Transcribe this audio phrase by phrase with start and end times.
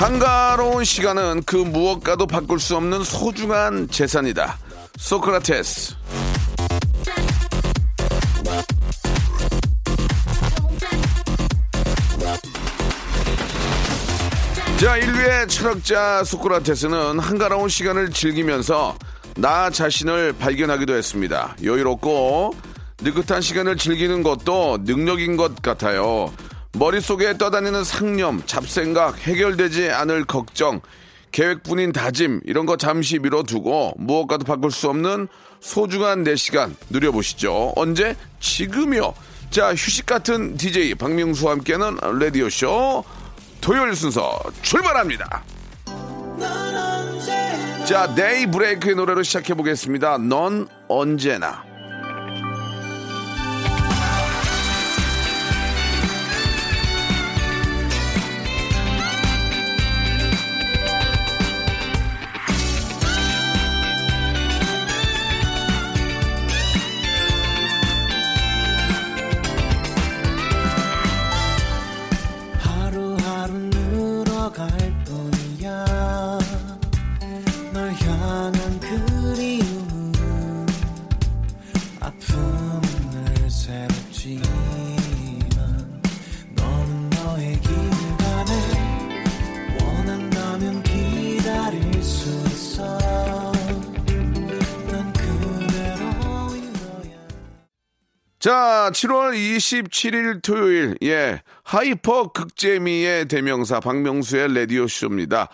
[0.00, 4.56] 한가로운 시간은 그 무엇과도 바꿀 수 없는 소중한 재산이다
[4.96, 5.94] 소크라테스
[14.78, 18.96] 자, 인류의 철학자 소크라테스는 한가로운 시간을 즐기면서
[19.36, 21.54] 나 자신을 발견하기도 했습니다.
[21.62, 22.54] 여유롭고
[23.02, 26.32] 느긋한 시간을 즐기는 것도 능력인 것 같아요.
[26.72, 30.80] 머릿속에 떠다니는 상념, 잡생각, 해결되지 않을 걱정,
[31.32, 35.28] 계획뿐인 다짐, 이런 거 잠시 미뤄두고 무엇과도 바꿀 수 없는
[35.60, 37.72] 소중한 내 시간 누려보시죠.
[37.76, 38.16] 언제?
[38.40, 39.14] 지금이요.
[39.50, 43.04] 자, 휴식 같은 DJ 박명수와 함께하는 라디오쇼
[43.60, 45.44] 토요일 순서 출발합니다.
[47.84, 50.18] 자, 데이브레이크의 노래로 시작해 보겠습니다.
[50.18, 51.69] 넌 언제나.
[98.40, 105.50] 자, 7월 27일 토요일, 예, hyper 극재미의 대명사 박명수의 라디오쇼입니다.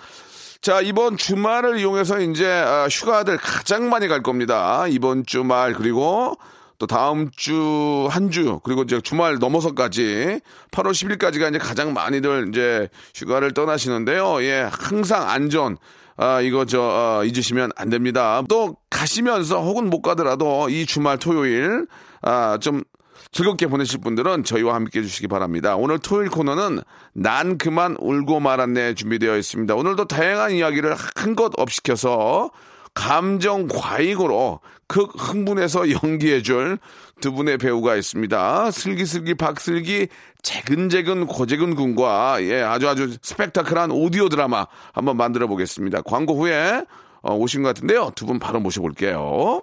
[0.61, 4.87] 자, 이번 주말을 이용해서 이제 아, 휴가들 가장 많이 갈 겁니다.
[4.89, 6.37] 이번 주말, 그리고
[6.79, 10.39] 또 다음 주, 한 주, 그리고 이제 주말 넘어서까지
[10.71, 14.45] 8월 10일까지가 이제 가장 많이들 이제 휴가를 떠나시는데요.
[14.45, 15.77] 예, 항상 안전,
[16.17, 18.43] 아, 이거 저, 어, 잊으시면 안 됩니다.
[18.49, 21.89] 또 가시면서 혹은 못 가더라도 이 주말 토요일,
[22.23, 22.83] 아, 좀
[23.33, 25.77] 즐겁게 보내실 분들은 저희와 함께 해주시기 바랍니다.
[25.77, 26.81] 오늘 토요일 코너는
[27.15, 29.75] 난 그만 울고 말았네 준비되어 있습니다.
[29.75, 32.51] 오늘도 다양한 이야기를 한것 없이 켜서
[32.95, 36.79] 감정 과잉으로 극 흥분해서 연기해줄
[37.21, 38.71] 두 분의 배우가 있습니다.
[38.71, 40.09] 슬기슬기 박슬기
[40.43, 46.03] 재근재근 고재근 군과 예 아주 아주 스펙타클한 오디오 드라마 한번 만들어 보겠습니다.
[46.03, 46.85] 광고 후에
[47.23, 48.13] 어, 오신 것 같은데요.
[48.15, 49.63] 두 분 바로 모셔볼게요.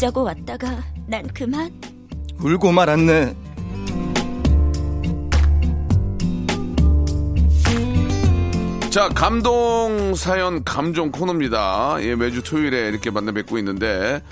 [0.00, 1.70] 웃자고 왔다가 난 그만
[2.42, 3.36] 울고 말았네.
[8.88, 11.98] 자, 감동 사연 감정 코너입니다.
[12.00, 14.22] 예, 매주 토요일에 이렇게 만나 뵙고 있는데,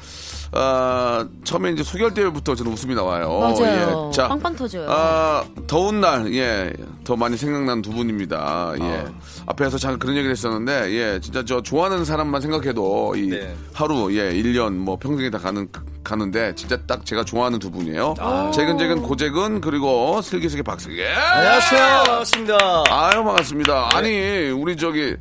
[0.53, 3.38] 아, 처음에 이제 소개할 때부터 저는 웃음이 나와요.
[3.38, 4.09] 맞아요.
[4.09, 4.12] 예.
[4.14, 4.86] 자, 빵빵 터져요.
[4.88, 6.72] 아, 더운 날, 예,
[7.05, 8.75] 더 많이 생각나는 두 분입니다.
[8.81, 8.82] 예.
[8.82, 9.12] 아.
[9.46, 13.55] 앞에서 잠깐 그런 얘기를 했었는데, 예, 진짜 저 좋아하는 사람만 생각해도 이 네.
[13.72, 15.69] 하루, 예, 1년, 뭐 평생이 다 가는,
[16.02, 18.14] 가는데, 진짜 딱 제가 좋아하는 두 분이에요.
[18.19, 18.50] 아.
[18.55, 21.02] 재근재근 고재근, 그리고 슬기슬기 박슬기.
[21.05, 22.02] 안녕하세요.
[22.06, 22.84] 반갑습니다.
[22.90, 23.88] 아유 반갑습니다.
[23.93, 23.96] 네.
[23.96, 25.17] 아니 우리 저기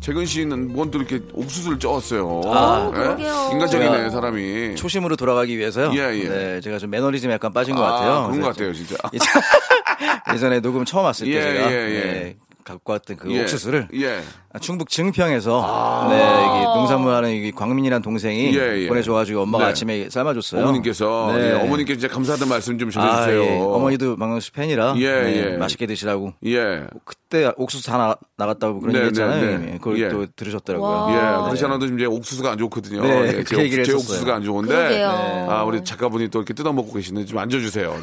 [0.00, 2.40] 재근 씨는 뭔 또 이렇게 옥수수를 쪄왔어요.
[2.46, 2.96] 아, 예?
[2.96, 3.48] 그러게요.
[3.52, 4.74] 인간적이네 사람이.
[4.76, 5.90] 초심으로 돌아가기 위해서요.
[5.94, 6.28] 예, 예.
[6.28, 8.26] 네, 제가 좀 매너리즘에 약간 빠진 것 아, 같아요.
[8.28, 8.96] 그런 것 같아요 진짜.
[9.12, 9.28] 예전-
[10.34, 12.36] 예전에 녹음 처음 왔을 때 예, 제가 예, 예.
[12.68, 13.42] 네, 갖고 왔던 그 예.
[13.42, 14.20] 옥수수를 예.
[14.60, 18.88] 충북 증평에서 네, 이게 농산물하는 이 광민이라는 동생이 예, 예.
[18.88, 19.70] 보내줘가지고 엄마가 네.
[19.70, 20.62] 아침에 삶아줬어요.
[20.62, 21.50] 어머님께서 네.
[21.50, 23.42] 예, 어머님께 진짜 감사하다는 말씀 좀 아, 전해주세요.
[23.42, 23.58] 예.
[23.58, 25.56] 어머니도 박명수 팬이라 예, 네, 예.
[25.56, 26.86] 맛있게 드시라고 예.
[27.04, 29.44] 그때 옥수수 다 나, 나갔다고 그런 네, 얘기 했잖아요.
[29.44, 29.72] 네, 네.
[29.74, 30.08] 예, 그걸 예.
[30.08, 30.88] 또 들으셨더라고요.
[30.88, 31.12] 와.
[31.12, 33.02] 예, 그렇지 않아도 이제 옥수수가 안 좋거든요.
[33.02, 34.00] 네, 예, 그 제, 옥-.
[34.00, 35.02] 옥수수가 안 좋은데.
[35.04, 37.94] 아, 우리 작가분이 또 이렇게 뜯어먹고 계시는데 좀 앉아주세요.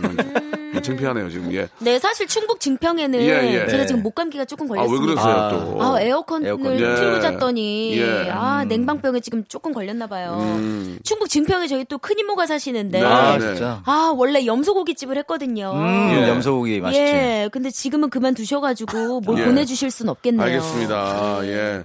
[0.78, 1.54] 예, 창피하네요 지금.
[1.54, 1.68] 예.
[1.80, 3.68] 네, 사실 충북 증평에는 예, 예.
[3.68, 3.86] 제가 네.
[3.86, 5.06] 지금 목감기가 조금 아왜 걸렸습니다.
[5.24, 5.50] 그러세요 아.
[5.50, 5.84] 또?
[5.84, 6.80] 아, 에어컨을 에어컨.
[6.80, 6.96] 예.
[6.96, 8.30] 틀고 잤더니 예.
[8.32, 10.38] 아 냉방병에 지금 조금 걸렸나 봐요.
[10.40, 11.00] 음.
[11.04, 13.40] 충북 증평에 저희 또 큰 이모가 사시는데 네, 아, 네.
[13.48, 13.82] 진짜.
[13.86, 15.72] 아 원래 염소고기집을 했거든요.
[15.74, 16.30] 음, 예.
[16.30, 17.02] 염소고기 맛있지.
[17.02, 19.46] 예, 근데 지금은 그만 두셔 가지고 뭘 예.
[19.46, 20.46] 보내 주실 순 없겠네요.
[20.46, 21.40] 알겠습니다.
[21.48, 21.84] 예.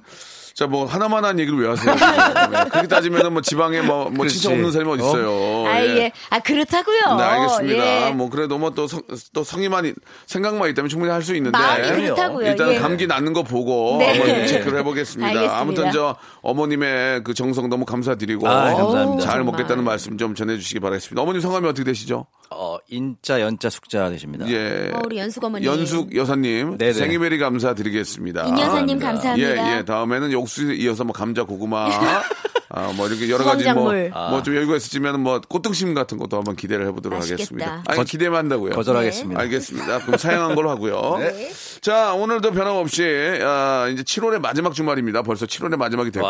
[0.54, 1.94] 자, 뭐, 하나만 한 얘기를 왜 하세요?
[1.94, 2.00] 네.
[2.70, 4.26] 그렇게 따지면은 뭐 지방에 뭐, 뭐.
[4.26, 5.66] 친척 없는 사람이 어디 있어요.
[5.66, 6.12] 아, 예.
[6.28, 7.16] 아, 그렇다고요.
[7.16, 8.08] 네, 알겠습니다.
[8.08, 8.10] 예.
[8.12, 9.00] 뭐, 그래도 뭐 또, 성,
[9.32, 9.94] 또 성의만, 이-
[10.26, 11.56] 생각만 있다면 충분히 할 수 있는데.
[11.58, 12.46] 그렇다고요.
[12.46, 12.78] 일단 예.
[12.78, 14.18] 감기 낫는 거 보고 네.
[14.18, 15.28] 한번 체크를 해보겠습니다.
[15.28, 15.58] 알겠습니다.
[15.58, 19.22] 아무튼 저 어머님의 그 정성 너무 감사드리고 아, 감사합니다.
[19.22, 19.44] 잘 정말.
[19.44, 21.20] 먹겠다는 말씀 좀 전해주시기 바라겠습니다.
[21.22, 22.26] 어머님 성함이 어떻게 되시죠?
[22.52, 24.48] 어, 인자, 연자, 숙자 되십니다.
[24.48, 24.90] 예.
[24.92, 25.64] 어, 우리 연숙 어머니.
[25.64, 26.92] 연숙 여사님 네네.
[26.94, 28.46] 생일베리 감사드리겠습니다.
[28.48, 29.72] 인 여사님 아, 감사합니다.
[29.72, 29.84] 예, 예.
[29.84, 31.88] 다음에는 옥수수 이어서 뭐 감자, 고구마,
[32.72, 34.10] 아, 뭐 이렇게 여러 가지 뭐, 수원작물.
[34.30, 37.42] 뭐좀 여유가 있으면 뭐 꽃등심 같은 것도 한번 기대를 해보도록 맛있겠다.
[37.42, 37.82] 하겠습니다.
[37.86, 38.72] 아니, 기대만 한다고요.
[38.72, 39.40] 거절하겠습니다.
[39.40, 39.98] 알겠습니다.
[40.00, 41.18] 그럼 사양한 걸로 하고요.
[41.22, 41.50] 네.
[41.80, 45.22] 자, 오늘도 변함없이, 아, 이제 7월의 마지막 주말입니다.
[45.22, 46.26] 벌써 7월의 마지막이 됐고.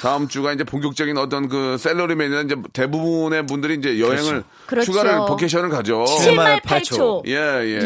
[0.00, 4.92] 다음 주가 이제 본격적인 어떤 그 셀러리맨이나 이제 대부분의 분들이 이제 여행을 그렇죠.
[4.92, 6.04] 휴가를 버케이션을 가죠.
[6.04, 7.22] 7말 8초.
[7.22, 7.28] 8초.
[7.28, 7.34] 예,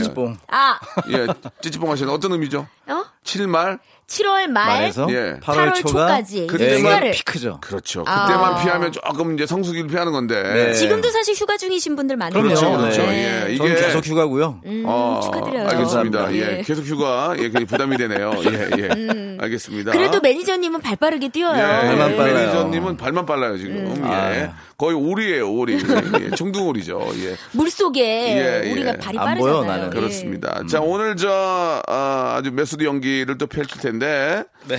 [0.04, 0.14] 예.
[0.14, 0.36] 뽕.
[0.48, 0.78] 아,
[1.10, 1.26] 예,
[1.62, 2.66] 찌찌뽕 하시는 어떤 의미죠?
[2.86, 3.04] 어?
[3.24, 3.78] 7말?
[4.06, 4.66] 7월 말.
[4.66, 5.34] 말에서 예.
[5.40, 7.10] 8월 8월 초가 초까지 그때만.
[7.10, 7.58] 피크죠.
[7.60, 8.04] 그렇죠.
[8.06, 8.26] 아.
[8.26, 10.42] 그때만 피하면 조금 이제 성수기를 피하는 건데.
[10.42, 10.72] 네.
[10.74, 12.40] 지금도 사실 휴가 중이신 분들 많으죠.
[12.40, 12.78] 그렇죠, 그럼요.
[12.82, 13.02] 그렇죠.
[13.02, 13.46] 네.
[13.48, 14.60] 예, 이게 저는 계속 휴가고요.
[14.64, 15.68] 음, 어, 축하드려요.
[15.68, 16.18] 알겠습니다.
[16.20, 16.32] 감사합니다.
[16.34, 16.62] 예, 예.
[16.62, 18.32] 계속 휴가, 예, 굉장히 부담이 되네요.
[18.44, 19.36] 예, 예.
[19.40, 19.90] 알겠습니다.
[19.90, 21.58] 그래도 매니저님은 발 빠르게 뛰어요.
[21.58, 22.34] 예, 발만 예, 빨라요.
[22.34, 24.00] 매니저님은 발만 빨라요, 지금.
[24.04, 24.36] 아, 예.
[24.42, 24.50] 예.
[24.78, 25.78] 거의 오리예요, 오리.
[26.20, 27.08] 예, 청둥오리죠.
[27.24, 27.36] 예.
[27.52, 28.96] 물 속에 예, 우리가 예.
[28.98, 29.60] 발이 안 빠르잖아요.
[29.62, 29.86] 보여, 나는.
[29.86, 29.90] 예.
[29.90, 30.62] 그렇습니다.
[30.70, 33.95] 자, 오늘 저, 아, 주 메소드 연기를 또 펼칠 텐데.
[33.98, 34.78] 네.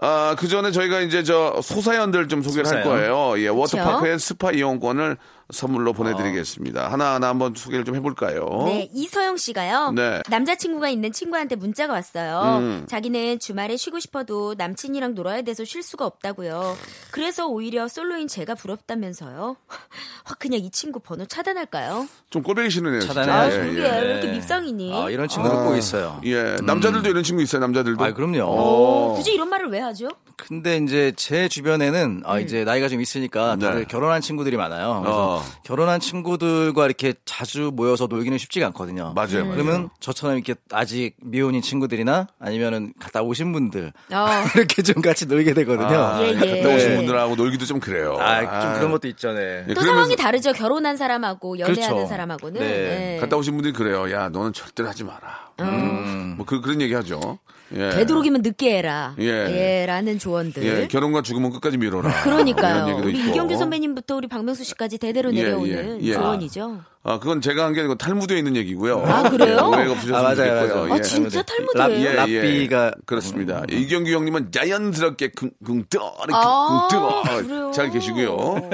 [0.00, 2.84] 아, 그 전에 저희가 이제 저 소사연들 좀 소개를 할 소사연.
[2.98, 3.34] 거예요.
[3.42, 4.18] 예, 워터파크의 그렇죠.
[4.18, 5.16] 스파 이용권을
[5.50, 6.92] 선물로 보내드리겠습니다.
[6.92, 8.64] 하나하나 한번 소개를 좀 해볼까요?
[8.66, 9.92] 네, 이서영 씨가요.
[9.92, 10.20] 네.
[10.28, 12.58] 남자친구가 있는 친구한테 문자가 왔어요.
[12.58, 12.86] 음.
[12.86, 16.76] 자기는 주말에 쉬고 싶어도 남친이랑 놀아야 돼서 쉴 수가 없다고요.
[17.12, 19.56] 그래서 오히려 솔로인 제가 부럽다면서요.
[20.24, 22.06] 확 그냥 이 친구 번호 차단할까요?
[22.28, 23.00] 좀 꼴보기 싫으네요.
[23.00, 23.14] 진짜.
[23.14, 23.38] 차단해요.
[23.38, 24.00] 아, 예, 그게 예.
[24.00, 24.94] 왜 이렇게 밉상이니?
[24.94, 26.20] 아, 이런 친구들 꼭 있어요.
[26.24, 28.04] 예, 남자들도 이런 친구 있어요, 남자들도.
[28.04, 28.42] 아, 그럼요.
[28.44, 30.08] 어, 굳이 이런 말을 왜 하죠?
[30.36, 33.84] 근데 이제 제 주변에는 아, 이제 나이가 좀 있으니까 다들 네.
[33.86, 35.00] 결혼한 친구들이 많아요.
[35.02, 35.37] 그래서 어.
[35.64, 39.12] 결혼한 친구들과 이렇게 자주 모여서 놀기는 쉽지가 않거든요.
[39.14, 39.50] 맞아요, 맞아요.
[39.52, 44.26] 그러면 저처럼 이렇게 아직 미혼인 친구들이나 아니면은 갔다 오신 분들 어.
[44.56, 45.96] 이렇게 좀 같이 놀게 되거든요.
[45.96, 46.60] 아, 예, 예.
[46.62, 48.16] 갔다 오신 분들하고 놀기도 좀 그래요.
[48.20, 49.64] 아, 좀 그런 것도 있죠, 네.
[49.68, 50.52] 예, 또 그러면서 상황이 다르죠.
[50.52, 52.08] 결혼한 사람하고 연애하는 그렇죠.
[52.08, 52.60] 사람하고는.
[52.60, 52.68] 네.
[52.68, 53.18] 네.
[53.20, 54.10] 갔다 오신 분들이 그래요.
[54.12, 55.50] 야, 너는 절대로 하지 마라.
[55.60, 56.34] 음.
[56.36, 57.38] 뭐 그, 그런 얘기 하죠.
[57.74, 57.90] 예.
[57.90, 59.14] 되도록이면 늦게 해라.
[59.18, 59.24] 예.
[59.26, 59.86] 예.
[59.86, 60.62] 라는 조언들.
[60.64, 62.22] 예, 결혼과 죽음은 끝까지 미뤄라.
[62.22, 62.96] 그러니까요.
[62.98, 63.30] 우리 있고.
[63.30, 66.12] 이경규 선배님부터 우리 박명수 씨까지 대대로 예, 내려오는 예, 예.
[66.14, 66.80] 조언이죠.
[67.04, 69.02] 아, 그건 제가 한 게 아니고 탈무드에 있는 얘기고요.
[69.06, 69.56] 아, 그래요?
[69.56, 70.74] 예, 오해가 없으셨으면 아, 맞아요, 좋겠고요.
[70.82, 70.92] 맞아요.
[70.92, 71.02] 아, 예.
[71.02, 72.10] 진짜 랍- 탈무드예요?
[72.10, 73.62] 예, 랍비가 그렇습니다.
[73.70, 75.30] 이경규 형님은 자연스럽게
[75.64, 77.70] 긍긍떠 아, 긍긍떠 그래요?
[77.74, 78.70] 잘 계시고요.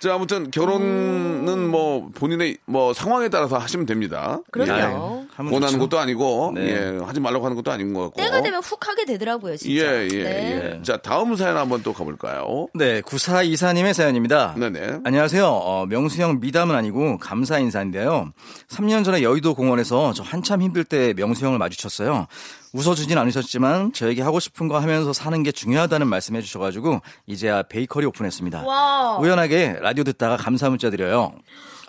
[0.00, 4.40] 자 아무튼 결혼은 뭐 본인의 뭐 상황에 따라서 하시면 됩니다.
[4.50, 5.24] 그럼요.
[5.26, 5.30] 예.
[5.50, 5.78] 원하는.
[5.78, 6.68] 것도 아니고 네.
[6.68, 8.16] 예, 하지 말라고 하는 것도 아닌 것 같고.
[8.22, 9.74] 때가 되면 훅 하게 되더라고요, 진짜.
[9.82, 10.74] 예, 예, 네.
[10.78, 10.82] 예.
[10.82, 12.66] 자 다음 사연 한번 또 가볼까요?
[12.74, 14.54] 네, 9424님의 사연입니다.
[14.58, 14.98] 네네.
[15.04, 15.46] 안녕하세요.
[15.46, 18.32] 어, 명수 형 미담은 아니고 감사 인사인데요.
[18.68, 22.26] 3년 전에 여의도 공원에서 저 한참 힘들 때 명수 형을 마주쳤어요.
[22.72, 28.06] 웃어주진 않으셨지만 저에게 하고 싶은 거 하면서 사는 게 중요하다는 말씀 해 주셔가지고 이제야 베이커리
[28.06, 28.62] 오픈했습니다.
[28.64, 29.18] 와.
[29.18, 31.32] 우연하게 라디오 듣다가 감사 문자 드려요.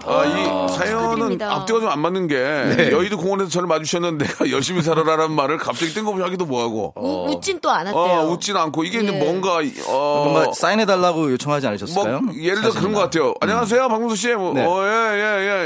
[0.05, 1.53] 아, 이 사연은 축하드립니다.
[1.55, 6.23] 앞뒤가 좀 안 맞는 게 여의도 공원에서 저를 마주쳤는데 내가 열심히 살아라라는 말을 갑자기 뜬금없이
[6.23, 6.93] 하기도 뭐하고.
[6.95, 7.93] 우- 웃진 또 않았대요.
[8.01, 9.17] 어, 웃진 않고 이게 이제 예.
[9.19, 12.21] 뭔가 어 뭔가 사인해달라고 요청하지 뭐 않으셨을까요?
[12.41, 13.33] 예를 들어 그런 것 같아요.
[13.41, 14.33] 안녕하세요, 박명수 씨.
[14.33, 14.65] 뭐, 네.
[14.65, 15.19] 어, 예, 예,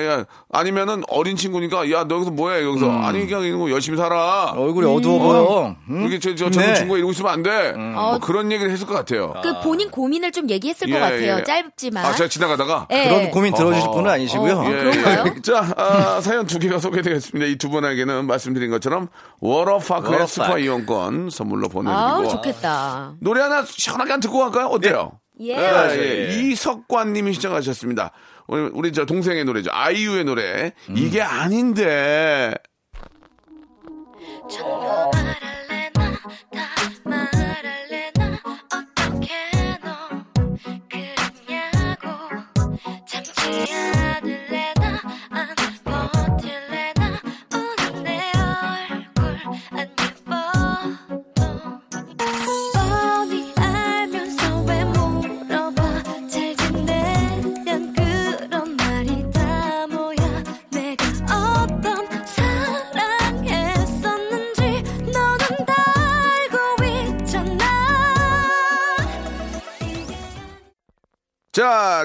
[0.04, 0.26] 예, 예.
[0.52, 2.64] 아니면은 어린 친구니까 야, 너 여기서 뭐해?
[2.64, 4.54] 여기서 아니 그냥 이런 거 열심히 살아.
[4.56, 5.76] 얼굴이 어두워 보여.
[5.90, 6.02] 음?
[6.02, 6.76] 이렇게 저, 저 젊은 네.
[6.80, 7.74] 친구가 이러고 있으면 안 돼.
[7.74, 9.34] 뭐 그런 얘기를 했을 것 같아요.
[9.44, 11.38] 그 본인 고민을 좀 얘기했을 것 예, 같아요.
[11.40, 11.44] 예.
[11.44, 12.06] 짧지만.
[12.06, 12.88] 아, 제가 지나가다가.
[12.92, 13.04] 예.
[13.08, 13.96] 그런 고민 들어주실 어허.
[13.98, 14.54] 분은 아니시고요.
[14.54, 15.36] 어, 그런가요?
[15.44, 17.46] 자, 아, 사연 두 개가 소개되겠습니다.
[17.48, 19.08] 이 두 분에게는 말씀드린 것처럼
[19.40, 20.28] 워터파크의 워터파크.
[20.28, 23.16] 스파 이용권 선물로 보내드리고 아우, 좋겠다.
[23.22, 24.68] 노래 하나 시원하게 한 듣고 갈까요?
[24.68, 25.20] 어때요?
[25.40, 25.56] 예.
[25.58, 26.30] 아, 예.
[26.30, 26.40] 예.
[26.40, 28.12] 이석관님이 신청하셨습니다.
[28.48, 29.70] 우리, 우리 저 동생의 노래죠.
[29.74, 30.72] 아이유의 노래.
[30.96, 32.54] 이게 아닌데.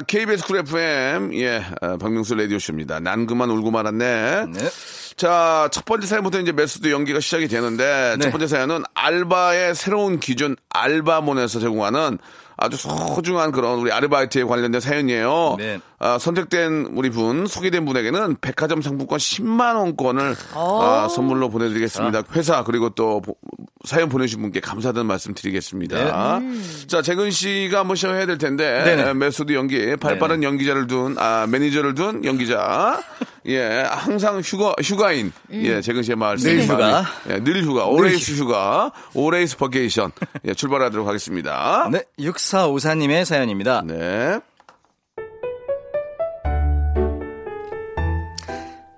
[0.01, 3.01] 자, KBS 쿨 FM, 예, 어, 박명수 라디오쇼입니다.
[3.01, 4.47] 난 그만 울고 말았네.
[4.47, 4.69] 네.
[5.17, 8.25] 자, 첫 번째 사연부터 이제 메소드 연기가 시작이 되는데, 네.
[8.25, 12.19] 첫 번째 사연은 알바의 새로운 기준 알바몬에서 제공하는
[12.57, 15.57] 아주 소중한 그런 우리 아르바이트에 관련된 사연이에요.
[15.59, 15.81] 네.
[16.03, 22.23] 아, 선택된 우리 분, 소개된 분에게는 백화점 상품권 10만원권을 아, 선물로 보내드리겠습니다.
[22.35, 23.37] 회사, 그리고 또 보-
[23.85, 26.41] 사연 보내주신 분께 감사하다는 말씀 드리겠습니다.
[26.87, 29.11] 자, 재근 씨가 한번 시작해야 될 텐데, 네네.
[29.11, 32.99] 에, 메소드 연기, 발 빠른 연기자를 둔, 아, 매니저를 둔 연기자.
[33.47, 35.33] 예, 항상 휴가, 휴가인.
[35.53, 36.37] 예, 재근 씨의 말.
[36.39, 37.05] 늘 휴가.
[37.29, 37.85] 예, 늘 휴가.
[37.87, 38.91] always 휴가.
[39.15, 40.13] always vacation.
[40.47, 41.89] 예, 출발하도록 하겠습니다.
[41.93, 43.83] 네, 6454님의 사연입니다.
[43.87, 44.41] 네.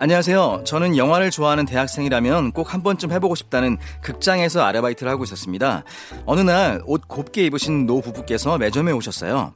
[0.07, 0.63] 안녕하세요.
[0.65, 5.85] 저는 영화를 좋아하는 대학생이라면 꼭 한 번쯤 해보고 싶다는 극장에서 아르바이트를 하고 있었습니다.
[6.27, 9.55] 어느 날 옷 곱게 입으신 노 부부께서 매점에 오셨어요.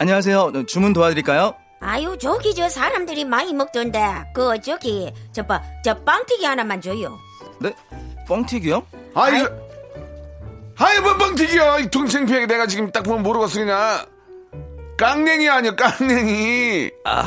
[0.00, 0.64] 안녕하세요.
[0.66, 1.54] 주문 도와드릴까요?
[1.80, 4.02] 아유 저기 저 사람들이 많이 먹던데
[4.34, 7.16] 그 저기 저봐저 빵튀기 하나만 줘요.
[7.60, 7.72] 네?
[8.26, 8.82] 뻥튀기요?
[9.14, 9.44] 아이,
[10.78, 11.78] 아이, 뭐, 뻥튀기야.
[11.80, 14.06] 이 동생피해 내가 지금 딱 보면 모르겠어, 그냥.
[15.06, 16.90] 깡냉이 아니야, 깡냉이.
[17.04, 17.20] 아,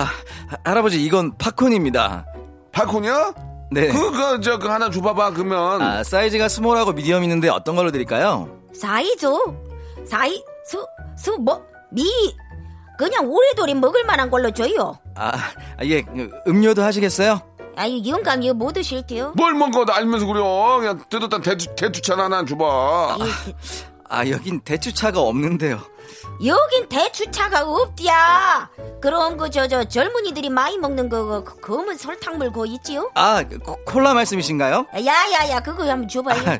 [0.48, 2.25] 하- 할아버지 이건 팝콘입니다.
[2.72, 3.34] 팝콘이야?
[3.72, 3.88] 네.
[3.89, 5.82] 그, 그, 저, 그 하나 줘봐봐, 그러면.
[5.82, 8.50] 아, 사이즈가 스몰하고 미디엄 있는데 어떤 걸로 드릴까요?
[8.74, 9.58] 사이죠?
[10.05, 10.86] 사이 수
[11.17, 12.03] 수 뭐 미
[12.98, 14.98] 그냥 오래도래 먹을 만한 걸로 줘요.
[15.15, 15.32] 아,
[15.77, 17.41] 아, 예, 그, 음료도 하시겠어요?
[17.75, 19.34] 아유 영감 이거 뭐 드실게요?
[19.36, 20.77] 뭘 먹어, 나 알면서 그려.
[20.79, 23.17] 그냥 뜯었다 대추, 대추차 하나 줘봐.
[24.10, 25.79] 아, 여긴 대추차가 없는데요.
[26.44, 28.70] 여긴 대추차가 없디야.
[29.01, 33.10] 그럼 그저저 젊은이들이 많이 먹는 거 그, 검은 설탕물 그거 있지요?
[33.15, 34.88] 아, 코- 콜라 말씀이신가요?
[34.96, 36.60] 야야야 그거 한번 줘봐요.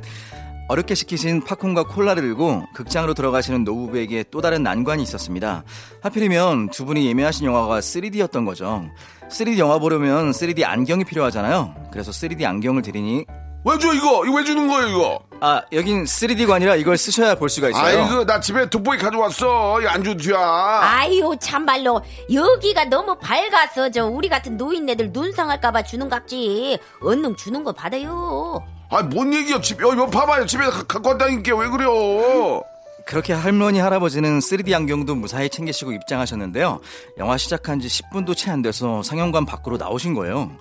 [0.68, 5.64] 어렵게 시키신 팝콘과 콜라를 들고 극장으로 들어가시는 노부부에게 또 다른 난관이 있었습니다.
[6.02, 8.84] 하필이면 두 분이 예매하신 영화가 3D였던 거죠.
[9.30, 11.90] 3D 영화 보려면 3D 안경이 필요하잖아요.
[11.92, 13.26] 그래서 3D 안경을 드리니
[13.66, 14.26] 왜 줘, 이거?
[14.26, 15.20] 이거 왜 주는 거예요, 이거?
[15.42, 18.04] 아 여긴 3D가 아니라 이걸 쓰셔야 볼 수가 있어요.
[18.04, 19.82] 아이고, 나 집에 돋보기 가져왔어.
[19.82, 20.38] 이 안주 뒤야.
[20.40, 27.64] 아유 참말로 여기가 너무 밝아서 저 우리 같은 노인네들 눈 상할까봐 주는 갑지 얼른 주는
[27.64, 30.46] 거 받아요 아, 뭔 얘기야, 집, 여기 뭐 봐봐요.
[30.46, 32.62] 집에 가- 갖고 왔다니까, 왜 그래요?
[33.08, 36.80] 그렇게 할머니 할아버지는 3D 안경도 무사히 챙기시고 입장하셨는데요.
[37.18, 40.52] 영화 시작한 지 10분도 채 안 돼서 상영관 밖으로 나오신 거예요.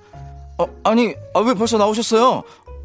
[0.56, 2.42] 어 아니 아, 왜 벌써 나오셨어요?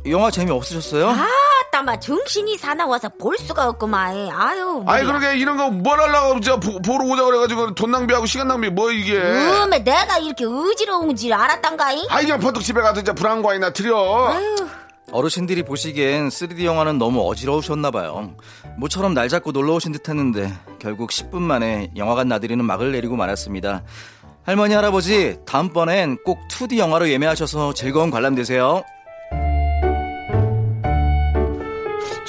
[0.08, 1.10] 영화 재미 없으셨어요?
[1.10, 1.28] 아
[1.72, 5.20] 따마 정신이 사나워서 볼 수가 없구만 아유 아이, 머리야.
[5.20, 8.92] 그러게, 이런 거 뭘 하려고, 저, 보- 보러 오자 그래가지고 돈 낭비하고 시간 낭비, 뭐,
[8.92, 9.18] 이게.
[9.18, 14.34] 음에 내가 이렇게 의지러운 줄 알았단가이 아이, 그냥 퍼뜩 집에 가서 이제 브라운과이나 드려.
[15.12, 18.36] 어르신들이 보시기엔 3D 영화는 너무 어지러우셨나 봐요.
[18.78, 23.84] 모처럼 날 잡고 놀러 오신 듯 했는데 결국 10분 만에 영화관 나들이는 막을 내리고 말았습니다.
[24.44, 28.84] 할머니 할아버지 다음번엔 꼭 2D 영화로 예매하셔서 즐거운 관람 되세요.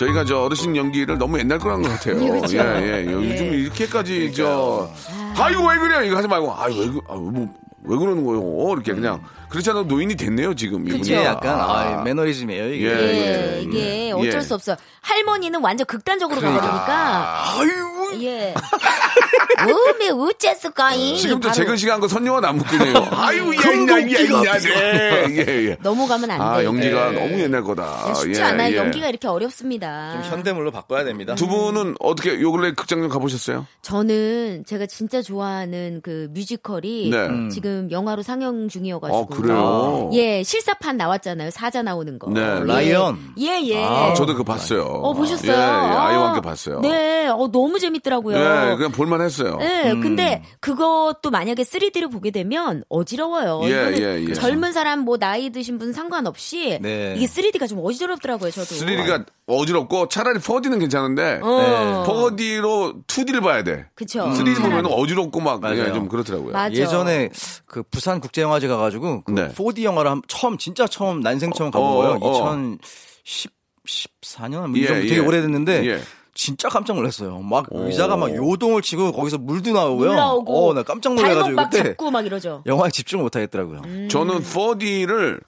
[0.01, 2.19] 저희가 저 어르신 연기를 너무 옛날 거란 것 같아요.
[2.19, 2.57] 그렇죠.
[2.57, 3.13] 예, 예.
[3.13, 4.91] 요즘 이렇게까지 저,
[5.37, 6.03] 아이고, 왜 그래요?
[6.05, 7.49] 이거 하지 말고, 아이, 왜, 그- 아, 뭐,
[7.85, 8.73] 왜 그러는 거요?
[8.73, 9.23] 이렇게 그냥.
[9.51, 10.87] 그렇지 않아도 노인이 됐네요, 지금.
[10.89, 11.13] 이분이.
[11.13, 11.65] 약간 아.
[11.99, 12.87] 아, 매너리즘이에요 이게.
[12.87, 13.63] 예, 예, 예.
[13.63, 14.13] 이게 예.
[14.13, 18.00] 어쩔 수 없어 할머니는 완전 극단적으로 가버리니까 아이고.
[18.23, 18.55] 예
[19.61, 25.27] 음에 어째을까이 지금도 재근 씨가 한 거 선녀와 야, 야, 야, 야, 네.
[25.31, 25.77] 예, 예.
[25.83, 26.65] 넘어가면 안 아, 돼.
[26.65, 27.19] 연기가 예.
[27.21, 28.15] 너무 옛날 거다.
[28.15, 28.73] 쉽지 예, 않아요.
[28.73, 28.77] 예.
[28.79, 30.13] 연기가 이렇게 어렵습니다.
[30.23, 31.35] 좀 현대물로 바꿔야 됩니다.
[31.35, 33.67] 두 분은 어떻게 요 근래 극장 좀 가보셨어요?
[33.83, 37.17] 저는 제가 진짜 좋아하는 그 뮤지컬이 네.
[37.27, 37.51] 음.
[37.51, 39.19] 지금 영화로 상영 중이어가지고.
[39.19, 40.11] 어, 그래요?
[40.15, 41.51] 예, 실사판 나왔잖아요.
[41.51, 42.31] 사자 나오는 거.
[42.31, 42.65] 네, 예.
[42.65, 43.35] 라이언.
[43.39, 43.85] 예, 예.
[43.85, 44.83] 아, 저도 그거 봤어요.
[44.85, 45.53] 어, 보셨어요?
[45.53, 46.81] 예, 예, 아이와 아, 함께 봤어요.
[46.81, 48.37] 네, 어, 너무 재밌 더라고요.
[48.37, 49.57] 예, 그냥 볼만 했어요.
[49.59, 50.01] 네, 음.
[50.01, 53.61] 근데 그것도 만약에 3D로 보게 되면 어지러워요.
[53.65, 54.33] 예, 예, 예.
[54.35, 57.15] 젊은 사람 뭐 나이 드신 분 상관없이 네.
[57.17, 58.75] 이게 3D가 좀 어지럽더라고요, 저도.
[58.75, 62.05] 3D가 어지럽고 차라리 4D는 괜찮은데 어.
[62.07, 63.87] 4D로 2D를 봐야 돼.
[63.95, 64.21] 그쵸.
[64.21, 64.83] 3D 차라리.
[64.83, 65.77] 보면 어지럽고 막 맞아요.
[65.77, 66.53] 그냥 좀 그렇더라고요.
[66.53, 66.75] 맞아.
[66.75, 67.31] 예전에
[67.67, 69.49] 그 부산 국제영화제 가가지고 그 네.
[69.49, 72.19] 4D 영화를 한, 처음 진짜 처음 난생 처음 가본 어, 거예요.
[72.21, 72.77] 어.
[73.25, 75.19] 2014년 예, 되게 예.
[75.19, 76.01] 오래됐는데 예.
[76.41, 77.39] 진짜 깜짝 놀랐어요.
[77.41, 77.83] 막 오.
[77.85, 80.09] 의자가 막 요동을 치고 거기서 물도 나오고요.
[80.09, 82.63] 물 나오고 어, 나 깜짝 놀라가지고 발목 막 그때 잡고 막 이러죠.
[82.67, 83.83] 영화에 집중을 못 하겠더라고요.
[83.85, 84.09] 음.
[84.11, 85.41] 저는 4D를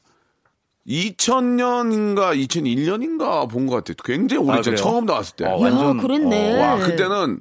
[0.86, 3.94] 2000년인가 2001년인가 본 것 같아요.
[4.04, 4.76] 굉장히 오래전 그래요?
[4.76, 5.46] 처음 나왔을 때.
[5.46, 6.78] 어, 와, 완전 야, 그랬네.
[6.84, 7.38] 그때는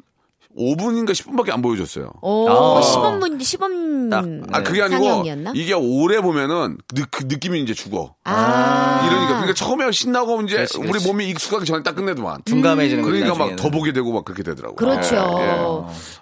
[0.58, 2.12] 5분인가 10분밖에 안 보여줬어요.
[2.22, 2.82] 오, 아.
[2.82, 5.54] 시범문 시범 딱, 아 그게 아니고 상영이었나?
[5.56, 8.16] 이게 오래 보면은 느, 그 느낌이 이제 죽어.
[8.24, 9.06] 아.
[9.08, 11.08] 이러니까 그러니까 처음에 신나고 이제 그렇지, 우리 그렇지.
[11.08, 12.42] 몸이 익숙하기 전에 딱 끝내더만.
[12.44, 13.04] 둔감해지는.
[13.04, 13.56] 그러니까 막.
[13.56, 14.76] 더 보게 되고 막 그렇게 되더라고요.
[14.76, 15.16] 그렇죠.
[15.16, 15.62] 예, 예.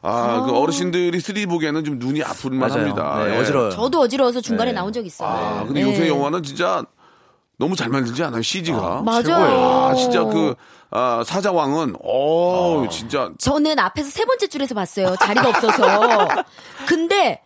[0.02, 2.82] 아, 그 어르신들이 3D 보기에는 좀 눈이 아플만 맞아요.
[2.84, 3.24] 합니다.
[3.26, 3.40] 네, 예.
[3.40, 3.70] 어지러워요.
[3.72, 4.76] 저도 어지러워서 중간에 네.
[4.76, 5.30] 나온 적 있어요.
[5.30, 5.90] 아, 근데 네.
[5.90, 6.84] 요새 영화는 진짜
[7.58, 8.42] 너무 잘 만들지 않아요?
[8.42, 9.02] CG가.
[9.04, 9.24] 맞아요.
[9.24, 9.60] 최고예요.
[9.90, 10.56] 아, 진짜 그,
[10.92, 13.30] 아, 사자왕은, 어 진짜.
[13.38, 15.16] 저는 앞에서 세 번째 줄에서 봤어요.
[15.22, 16.28] 자리가 없어서.
[16.88, 17.42] 근데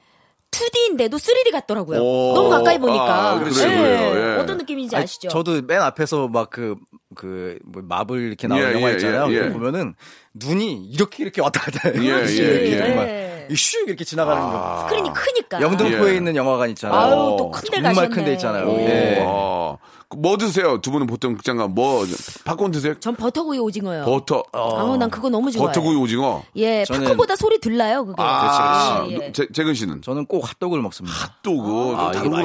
[0.51, 1.99] 2D인데도 3D 같더라고요.
[1.99, 2.33] 오.
[2.35, 3.31] 너무 가까이 보니까.
[3.31, 4.35] 아, 그래요, 그래요.
[4.35, 4.39] 예.
[4.39, 5.27] 어떤 느낌인지 아니, 아시죠?
[5.29, 6.75] 저도 맨 앞에서 막 그,
[7.15, 9.31] 그, 뭐 마블 이렇게 나오는 예, 영화 예, 있잖아요.
[9.31, 9.39] 예, 예.
[9.47, 9.95] 그거 보면은
[10.35, 12.01] 눈이 이렇게 이렇게 왔다 갔다 해요.
[12.03, 12.77] 예, 이렇게 예, 이렇게 예.
[12.77, 13.47] 정말 네.
[13.49, 14.81] 이슈 이렇게 지나가는 거.
[14.83, 15.59] 스크린이 크니까.
[15.61, 16.15] 영등포에 예.
[16.15, 16.99] 있는 영화관 있잖아요.
[16.99, 18.15] 아유, 또 큰 데 정말 가셨네.
[18.15, 18.67] 큰데 있잖아요.
[18.67, 18.79] 오.
[18.81, 19.19] 예.
[19.25, 19.77] 어,
[20.17, 20.79] 뭐 드세요?
[20.81, 22.05] 두 분은 보통 극장 가면 뭐,
[22.45, 22.93] 팝콘 드세요?
[22.99, 24.05] 전 버터구이 오징어요.
[24.05, 24.43] 버터.
[24.51, 25.67] 아우, 난 그거 너무 좋아해.
[25.67, 26.43] 버터구이 오징어.
[26.55, 28.21] 예, 저는- 팝콘보다 소리 들나요, 그게.
[28.21, 29.31] 아, 예, 예.
[29.31, 30.01] 제, 재근 씨는?
[30.01, 31.15] 저는 꼭 핫도그를 먹습니다.
[31.43, 31.95] 핫도그.
[31.97, 32.43] 아, 다르구나.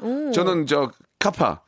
[0.00, 0.32] 맛있어요.
[0.32, 1.60] 저는 저, 카파.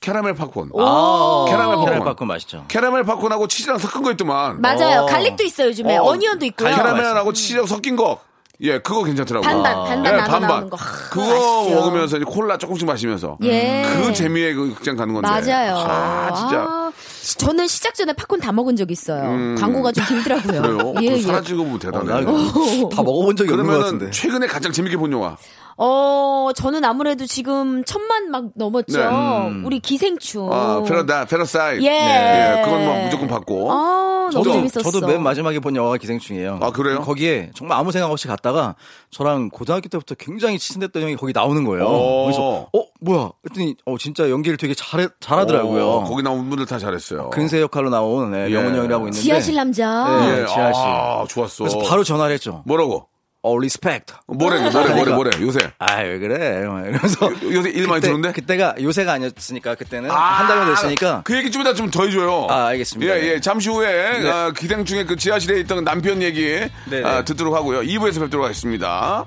[0.00, 0.70] 캐러멜 팝콘.
[0.78, 1.84] 아, 캐러멜 팝콘.
[1.86, 2.64] 캐러멜 팝콘 맛있죠.
[2.68, 4.60] 캐러멜 팝콘하고 치즈랑 섞은 거 있더만.
[4.60, 5.02] 맞아요.
[5.02, 5.06] 어.
[5.06, 5.96] garlic도 있어요, 요즘에.
[5.96, 6.74] 어, 어, 니언도 있고요.
[6.76, 8.18] 캐러멜하고 치즈랑 섞인 거.
[8.64, 9.48] 예, 그거 괜찮더라고요.
[9.48, 10.76] 반반, 반반 예, 나눠 나오는 거.
[10.76, 11.74] 하, 그거 맛있죠.
[11.74, 13.36] 먹으면서 이제 콜라 조금씩 마시면서.
[13.44, 13.82] 예.
[13.84, 15.28] 그 재미에 그 극장 가는 건데.
[15.28, 15.76] 맞아요.
[15.76, 16.60] 아, 진짜.
[16.62, 16.92] 아,
[17.38, 19.56] 저는 시작 전에 팝콘 다 먹은 적 있어요.
[19.58, 20.62] 광고가 좀 길더라고요.
[20.62, 20.94] 그래요?
[21.02, 21.20] 예, 그 예.
[21.20, 22.06] 사라진 거 보면 대단해.
[22.06, 24.10] 나 이거 다 먹어본 적이 없는 것 그러면은 같은데.
[24.10, 25.36] 최근에 가장 재밌게 본 영화.
[25.76, 28.96] 어, 저는 아무래도 지금 천만 막 넘었죠.
[28.96, 29.62] 네.
[29.64, 30.52] 우리 기생충.
[30.52, 31.84] 아, 페러다, parasite.
[31.84, 31.90] 예.
[31.90, 33.72] 예, 그건 뭐 무조건 봤고.
[33.72, 34.90] 아, 너무 저도, 재밌었어.
[34.90, 36.58] 저도 맨 마지막에 본 영화가 기생충이에요.
[36.62, 37.00] 아, 그래요?
[37.00, 38.74] 거기에 정말 아무 생각 없이 갔다가
[39.10, 41.84] 저랑 고등학교 때부터 굉장히 친했던 형이 거기 나오는 거예요.
[41.86, 42.24] 오.
[42.24, 43.30] 그래서 어 뭐야?
[43.48, 45.86] 했더니 어 진짜 연기를 되게 잘해 잘하더라고요.
[45.86, 47.30] 어, 거기 나온 분들 다 잘했어요.
[47.30, 48.54] 근세 역할로 나온 네, 예.
[48.54, 50.20] 명훈 형이라고 있는데 지하실 남자.
[50.20, 50.40] 네.
[50.42, 50.80] 예, 지하 씨.
[50.82, 51.64] 아, 좋았어.
[51.64, 52.62] 그래서 바로 전화를 했죠.
[52.66, 53.08] 뭐라고?
[53.46, 54.14] 어 respect.
[54.26, 55.58] 뭐래, 뭐래, 뭐래, 뭐래, 요새.
[55.78, 56.60] 아 왜 그래?
[56.60, 58.32] 이러면서 요- 요새 일 많이 들었는데?
[58.32, 62.46] 그때가 요새가 아니었으니까 그때는 한 달만 됐으니까 그 얘기 좀 이따 좀 더 해줘요.
[62.48, 63.14] 아, 알겠습니다.
[63.20, 63.40] 예, 예.
[63.40, 64.30] 잠시 후에, 네.
[64.30, 66.42] 아, 기생충의 그 지하실에 있던 남편 얘기,
[66.86, 67.24] 네, 아, 네.
[67.26, 67.80] 듣도록 하고요.
[67.82, 69.26] 2부에서 뵙도록 하겠습니다.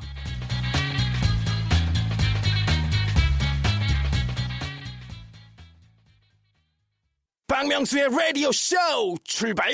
[7.62, 8.76] 박명수의 라디오 쇼
[9.24, 9.66] 출발!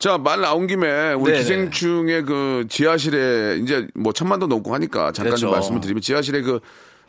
[0.00, 1.42] 자, 말 나온 김에 우리 네네.
[1.44, 5.50] 기생충의 그 지하실에 이제 뭐 천만도 넘고 하니까 잠깐 좀 그렇죠.
[5.52, 6.58] 말씀을 드리면 지하실에 그,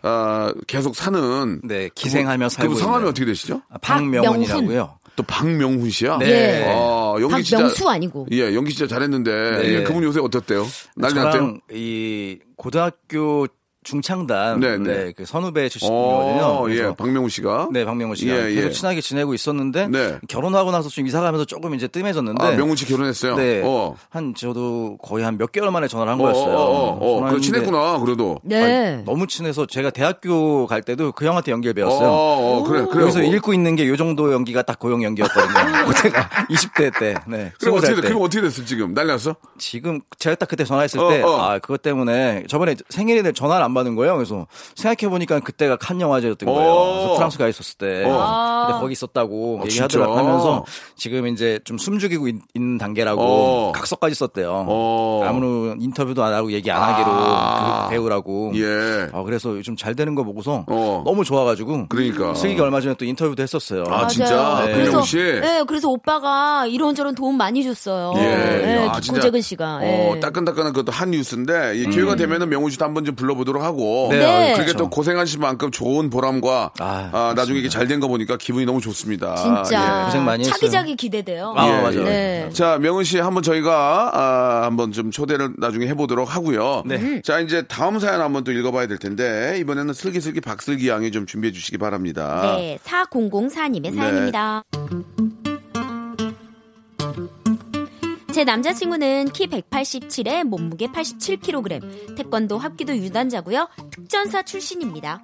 [0.03, 1.59] 아, 계속 사는.
[1.63, 3.09] 네, 기생하며 그분- 살고 그분 성함이 있는.
[3.09, 3.61] 어떻게 되시죠?
[3.67, 4.99] 아, 박명훈이라고요.
[5.15, 6.17] 또 박명훈 씨야?
[6.19, 6.27] 네.
[6.27, 6.65] 예.
[6.67, 7.57] 아, 연기 진짜.
[7.57, 8.27] 박명수 아니고.
[8.31, 9.31] 예, 연기 진짜 잘했는데.
[9.31, 9.73] 네.
[9.73, 10.67] 예, 그분 요새 어떻대요?
[10.95, 11.57] 난리 났대요?
[11.71, 13.47] 이 고등학교
[13.85, 15.13] 중창단 네, 네, 네.
[15.15, 16.65] 그 선후배 어, 출신이거든요.
[16.71, 17.69] 예, 그래서 박명훈 씨가.
[17.71, 18.71] 네, 박명훈 씨가 예, 계속 예.
[18.71, 20.17] 친하게 지내고 있었는데 네.
[20.27, 23.35] 결혼하고 나서 좀 이사 가면서 조금 이제 뜸해졌는데 아, 명훈 씨 결혼했어요?
[23.37, 23.61] 네.
[23.63, 23.95] 어.
[24.09, 26.55] 한 저도 거의 한 몇 개월 만에 전화를 한 어, 거였어요.
[26.55, 26.97] 어, 어, 어.
[26.97, 28.39] 그래, 전화했는데 친했구나, 그래도.
[28.43, 29.03] 네.
[29.05, 32.07] 너무 친해서 제가 대학교 갈 때도 그 형한테 연기를 배웠어요.
[32.09, 33.03] 어, 어, 그래, 그래.
[33.03, 35.85] 여기서 읽고 있는 게 요 정도 연기가 딱 고용 연기였거든요.
[35.93, 37.13] 그때가 20대 때.
[37.27, 37.51] 네.
[37.59, 38.01] 그럼 20살 어떻게, 돼?
[38.01, 38.07] 때.
[38.07, 38.93] 그럼 어떻게 됐어, 지금?
[38.93, 39.35] 난리 났어?
[39.59, 41.37] 지금 제가 딱 그때 전화했을 어, 때, 어.
[41.41, 44.15] 아, 그것 때문에 저번에 생일에 전화를 안 받은 거예요.
[44.15, 46.71] 그래서 생각해 보니까 그때가 칸 영화제였던 거예요.
[46.71, 46.97] 어.
[46.97, 48.03] 그래서 프랑스 가 있었을 때.
[48.05, 48.65] 어.
[48.65, 50.27] 근데 거기 있었다고 어, 얘기하더라고 진짜?
[50.27, 53.71] 하면서 지금 이제 좀 숨죽이고 있, 는 단계라고 어.
[53.73, 54.65] 각서까지 썼대요.
[54.67, 55.23] 어.
[55.27, 57.83] 아무런 인터뷰도 안 하고 얘기 안 하기로 아.
[57.85, 58.53] 그 배우라고.
[58.55, 59.09] 예.
[59.11, 61.03] 어, 그래서 요즘 잘 되는 거 보고서 어.
[61.05, 61.87] 너무 좋아가지고.
[61.89, 62.33] 그러니까.
[62.33, 63.83] 슬기가 얼마 전에 또 인터뷰도 했었어요.
[63.89, 64.63] 아, 진짜?
[64.65, 64.73] 네.
[64.73, 65.17] 그래서, 씨?
[65.17, 68.13] 네, 그래서 오빠가 이런저런 도움 많이 줬어요.
[68.17, 68.21] 예.
[68.21, 69.19] 네, 아, 진짜.
[69.19, 69.75] 고재근 씨가.
[69.77, 70.19] 어, 예.
[70.19, 74.07] 따끈따끈한 그것도 한 뉴스인데, 이 기회가 되면은 명훈 씨도 한번 좀 불러보도록 하고.
[74.11, 74.45] 네, 네.
[74.53, 74.77] 그렇게 그렇죠.
[74.77, 78.79] 또 고생하신 만큼 좋은 보람과, 아, 아, 나중에 이게 잘 된 거 보니까 기분이 너무
[78.81, 79.35] 좋습니다.
[79.35, 80.01] 진짜.
[80.01, 80.53] 예, 고생 많이 했어요.
[80.53, 81.53] 차기작이 기대돼요.
[81.57, 82.03] 아, 예, 맞아요.
[82.03, 82.49] 네.
[82.53, 86.83] 자, 명은 씨 한번 저희가 아, 한번 좀 초대를 나중에 해보도록 하고요.
[86.85, 87.21] 네.
[87.23, 91.51] 자, 이제 다음 사연 한번 또 읽어봐야 될 텐데 이번에는 슬기슬기 박슬기 양이 좀 준비해
[91.51, 92.55] 주시기 바랍니다.
[92.57, 93.91] 네, 4004님의 네.
[93.91, 94.63] 사연입니다.
[98.35, 103.69] 제 남자친구는 키 187에 몸무게 87kg, 태권도 합기도 유단자고요.
[103.91, 105.23] 특전사 출신입니다.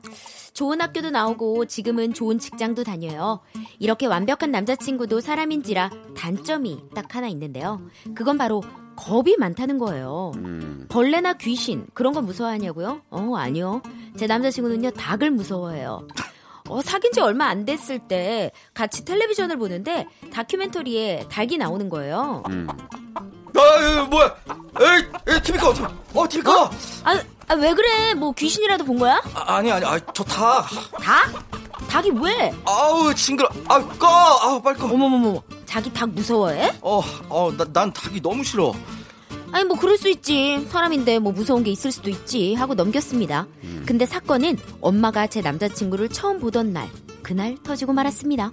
[0.54, 3.42] 좋은 학교도 나오고 지금은 좋은 직장도 다녀요.
[3.80, 7.82] 이렇게 완벽한 남자친구도 사람인지라 단점이 딱 하나 있는데요.
[8.16, 8.64] 그건 바로
[8.96, 10.32] 겁이 많다는 거예요.
[10.88, 13.02] 벌레나 귀신 그런 거 무서워하냐고요?
[13.10, 13.82] 어 아니요.
[14.16, 16.08] 제 남자친구는요 닭을 무서워해요.
[16.70, 22.44] 어, 사귄 지 얼마 안 됐을 때 같이 텔레비전을 보는데 다큐멘터리에 닭이 나오는 거예요.
[22.46, 24.36] 아, 뭐야?
[24.80, 25.74] 에이, 에이, TV 꺼,
[26.14, 26.70] 어, TV 꺼!
[27.04, 28.14] 아, 아, 왜 그래?
[28.14, 29.22] 뭐 귀신이라도 본 거야?
[29.36, 30.66] 아, 아니, 아니, 아, 저 다.
[31.02, 31.88] 닭?
[31.90, 32.54] 닭이 왜?
[32.66, 33.50] 아우, 징그러.
[33.68, 34.08] 아, 꺼!
[34.08, 34.86] 아, 빨리 꺼.
[34.86, 36.74] 어머머머, 자기 닭 무서워해?
[36.82, 38.74] 어, 어, 나, 난 닭이 너무 싫어.
[39.52, 43.48] 아니 뭐 그럴 수 있지 사람인데 뭐 무서운 게 있을 수도 있지 하고 넘겼습니다.
[43.86, 46.88] 근데 사건은 엄마가 제 남자친구를 처음 보던 날
[47.22, 48.52] 그날 터지고 말았습니다.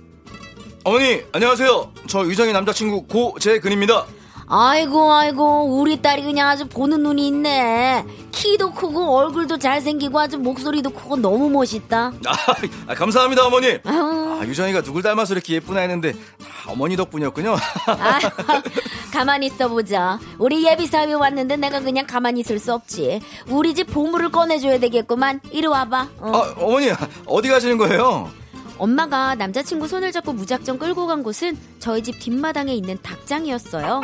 [0.84, 1.92] 어머니 안녕하세요.
[2.08, 4.06] 저 유정이 남자친구 고재근입니다.
[4.50, 8.04] 아이고 아이고 우리 딸이 그냥 아주 보는 눈이 있네.
[8.32, 12.12] 키도 크고 얼굴도 잘생기고 아주 목소리도 크고 너무 멋있다.
[12.26, 12.36] 아,
[12.86, 13.78] 아, 감사합니다 어머니.
[13.84, 14.38] 아유.
[14.40, 16.18] 아, 유정이가 누굴 닮아서 이렇게 예쁘나 했는데 다
[16.68, 17.56] 어머니 덕분이었군요.
[17.88, 18.18] 아,
[19.12, 20.18] 가만히 있어 보자.
[20.38, 23.20] 우리 예비 사위 왔는데 내가 그냥 가만히 있을 수 없지.
[23.48, 25.40] 우리 집 보물을 꺼내줘야 되겠구만.
[25.50, 26.08] 이리 와봐.
[26.20, 26.32] 어.
[26.34, 26.90] 아, 어머니
[27.26, 28.30] 어디 가시는 거예요?
[28.78, 34.02] 엄마가 남자친구 손을 잡고 무작정 끌고 간 곳은 저희 집 뒷마당에 있는 닭장이었어요.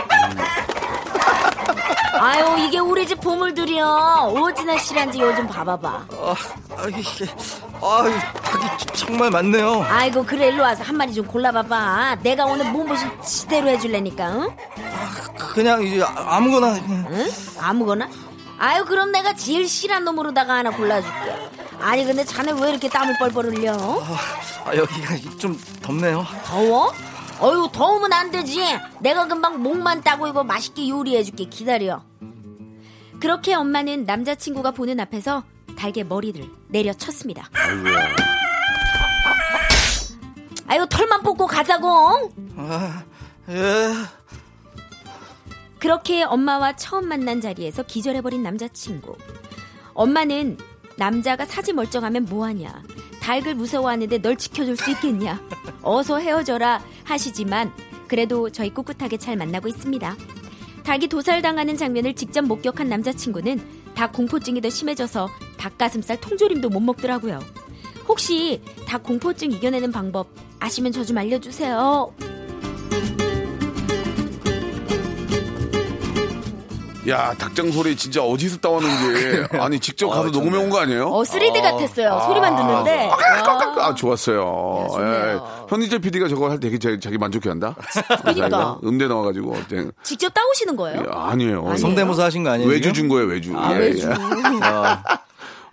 [2.19, 4.33] 아유, 이게 우리 집 보물들이요.
[4.35, 5.89] 오지나 실한지 요즘 봐봐봐.
[5.89, 6.35] 아,
[6.77, 7.27] 아 이게
[7.83, 9.83] 아, 이 닭이 정말 많네요.
[9.83, 12.19] 아이고, 그래, 일로 와서 한 마리 좀 골라봐봐.
[12.23, 14.49] 내가 오늘 몸보신 지대로 해줄래니까, 응?
[15.37, 17.07] 그냥 이제 아무거나 그냥.
[17.11, 17.27] 응?
[17.61, 18.09] 아무거나?
[18.59, 21.51] 아유, 그럼 내가 제일 실한 놈으로다가 하나 골라줄게.
[21.81, 23.73] 아니, 근데 자네 왜 이렇게 땀을 뻘뻘 흘려?
[24.65, 26.25] 아, 여기가 좀 덥네요.
[26.45, 26.93] 더워?
[27.41, 28.61] 어휴 더우면 안 되지
[29.01, 32.05] 내가 금방 목만 따고 이거 맛있게 요리해줄게 기다려
[33.21, 35.43] 그렇게 엄마는 남자친구가 보는 앞에서
[35.77, 37.51] 달게 머리를 내려쳤습니다
[40.69, 42.31] 아유 털만 뽑고 가자고
[43.49, 43.93] 예.
[45.85, 49.19] 그렇게 엄마와 처음 만난 자리에서 기절해버린 남자친구.
[49.93, 50.57] 엄마는
[50.97, 52.83] 남자가 사지 멀쩡하면 뭐하냐.
[53.21, 55.43] 닭을 무서워하는데 널 지켜줄 수 있겠냐.
[55.83, 57.71] 어서 헤어져라 하시지만
[58.09, 60.17] 그래도 저희 꿋꿋하게 잘 만나고 있습니다.
[60.85, 63.61] 닭이 도살당하는 장면을 직접 목격한 남자친구는
[63.95, 67.41] 닭 공포증이 더 심해져서 닭가슴살 통조림도 못 먹더라고요.
[68.09, 70.29] 혹시 닭 공포증 이겨내는 방법
[70.61, 72.11] 아시면 저 좀 알려주세요
[77.09, 79.47] 야, 닭장 소리 진짜 어디서 따왔는지.
[79.59, 80.57] 아니, 직접 가서 아, 녹음해.
[80.57, 81.07] 온 거 아니에요?
[81.09, 83.87] 어 3D 같았어요 소리만 듣는데 와.
[83.89, 84.39] 아, 좋았어요.
[84.85, 85.15] 야, 좋네요.
[85.35, 85.65] 예.
[85.69, 87.75] 현희재 PD가 저거 할 때 되게 자기, 자기 만족해 한다?
[88.23, 88.79] 그러니까.
[88.85, 89.57] 음대 나와가지고.
[89.69, 91.01] 그냥, 직접 따오시는 거예요?
[91.01, 91.59] 예, 아니에요.
[91.61, 91.77] 아니에요?
[91.77, 92.71] 성대모사 하신 거 아니에요?
[92.71, 92.93] 외주?
[92.95, 93.53] 준 거예요, 외주.
[93.59, 94.09] 아, 예, 외주.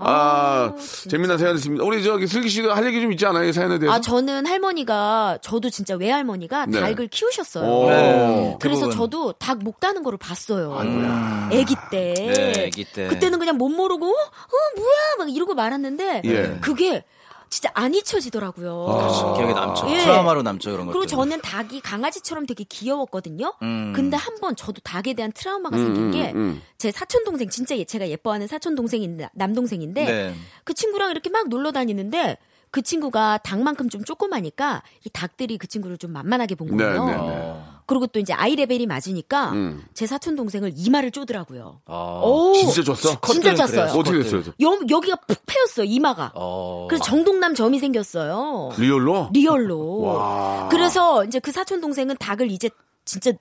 [0.01, 0.07] 예.
[0.07, 0.75] 아, 아,
[1.09, 1.83] 재미난 사연이었습니다.
[1.83, 3.45] 우리 저기 슬기 씨가 할 얘기 좀 있지 않아요?
[3.45, 3.95] 이 사연에 대해서?
[3.95, 6.79] 아, 저는 할머니가, 저도 진짜 외할머니가 네.
[6.79, 7.63] 닭을 키우셨어요.
[7.69, 7.89] 오.
[7.89, 8.57] 네.
[8.59, 8.97] 그래서 대부분.
[8.97, 10.77] 저도 닭목 따는 거를 봤어요.
[10.77, 12.13] 아기 때.
[12.13, 13.07] 네, 아기 때.
[13.07, 15.15] 그때는 그냥 못 모르고, 어, 뭐야?
[15.19, 16.57] 막 이러고 말았는데, 예.
[16.61, 17.03] 그게
[17.51, 18.85] 진짜 안 잊혀지더라고요.
[18.87, 19.33] 아.
[19.37, 19.85] 기억에 남죠.
[19.91, 19.99] 예.
[19.99, 20.97] 트라우마로 남죠 그런 것들.
[20.99, 23.53] 그리고 저는 닭이 강아지처럼 되게 귀여웠거든요.
[23.61, 23.91] 음.
[23.95, 26.61] 근데 한 번 저도 닭에 대한 트라우마가 음, 생긴 음, 게, 음.
[26.79, 30.33] 제 사촌 동생 진짜 얘- 제가 예뻐하는 사촌 동생인데 남동생인데 네.
[30.63, 32.37] 그 친구랑 이렇게 막 놀러 다니는데
[32.71, 37.05] 그 친구가 닭만큼 좀 조그마니까 이 닭들이 그 친구를 좀 만만하게 본 네, 거예요.
[37.05, 37.61] 네, 네.
[37.91, 39.83] 그리고 또 이제 아이 레벨이 맞으니까 음.
[39.93, 41.81] 제 사촌 동생을 이마를 쪼더라고요.
[41.87, 43.19] 아, 오, 진짜 줬어?
[43.27, 43.65] 진짜.
[43.65, 43.83] 그래요.
[43.93, 44.23] 어떻게.
[44.23, 44.43] 됐어요?
[44.61, 46.31] 여, 여기가 푹 패였어 이마가.
[46.33, 46.87] 어.
[46.89, 48.69] 그래서 정동남 점이 생겼어요.
[48.77, 49.31] real로?
[49.33, 49.97] real로.
[50.03, 50.69] 와.
[50.69, 52.69] 그래서 이제 그 사촌 동생은 닭을 이제
[53.03, 53.33] 진짜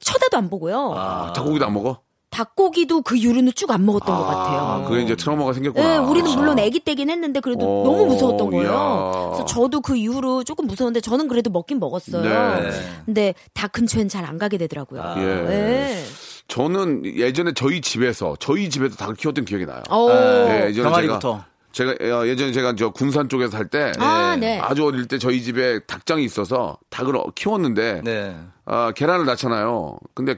[0.00, 0.94] 쳐다도 안 보고요.
[0.96, 2.00] 아, 닭고기도 안 먹어?
[2.30, 4.88] 닭고기도 그 이후로는 쭉 안 먹었던 것 아, 같아요.
[4.88, 5.88] 그게 이제 트라우마가 생겼구나.
[5.88, 8.62] 네, 우리는 물론 아기 때긴 했는데 그래도 오, 너무 무서웠던 거예요.
[8.70, 9.28] 이야.
[9.30, 12.22] 그래서 저도 그 이후로 조금 무서운데 저는 그래도 먹긴 먹었어요.
[12.22, 12.70] 네.
[13.06, 15.00] 근데 닭 근처엔 잘 안 가게 되더라고요.
[15.02, 15.14] 아.
[15.18, 15.22] 예.
[15.24, 16.04] 네.
[16.48, 19.82] 저는 예전에 저희 집에서, 저희 집에서 닭을 키웠던 기억이 나요.
[19.90, 20.10] 오.
[20.10, 21.44] 예, 예전에 병아리부터.
[21.72, 24.58] 제가, 제가 어, 예전에 제가 저 군산 쪽에서 살 때, 아, 네.
[24.58, 28.36] 아주 어릴 때 저희 집에 닭장이 있어서 닭을 어- 키웠는데, 네.
[28.64, 29.98] 아, 계란을 낳잖아요.
[30.14, 30.36] 근데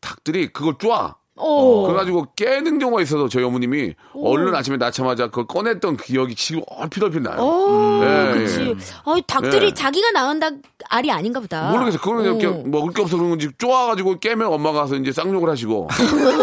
[0.00, 1.16] 닭들이 그걸 쪼아.
[1.38, 1.86] 오.
[1.86, 7.20] 그래가지고 깨는 경우가 있어서 저희 어머님이 얼른 아침에 낳자마자 그걸 꺼냈던 기억이 지금 얼핏 얼핏
[7.22, 7.40] 나요.
[7.40, 8.60] 오, 예, 그치.
[8.62, 8.74] 예.
[9.04, 9.70] 어, 닭들이 예.
[9.74, 10.54] 자기가 낳은 닭
[10.88, 11.70] 알이 아닌가 보다.
[11.70, 12.00] 모르겠어요.
[12.00, 12.38] 그거는 오.
[12.38, 15.88] 이렇게 먹을 게 없어 그런 건지 쪼아가지고 깨면 엄마가 가서 이제 쌍욕을 하시고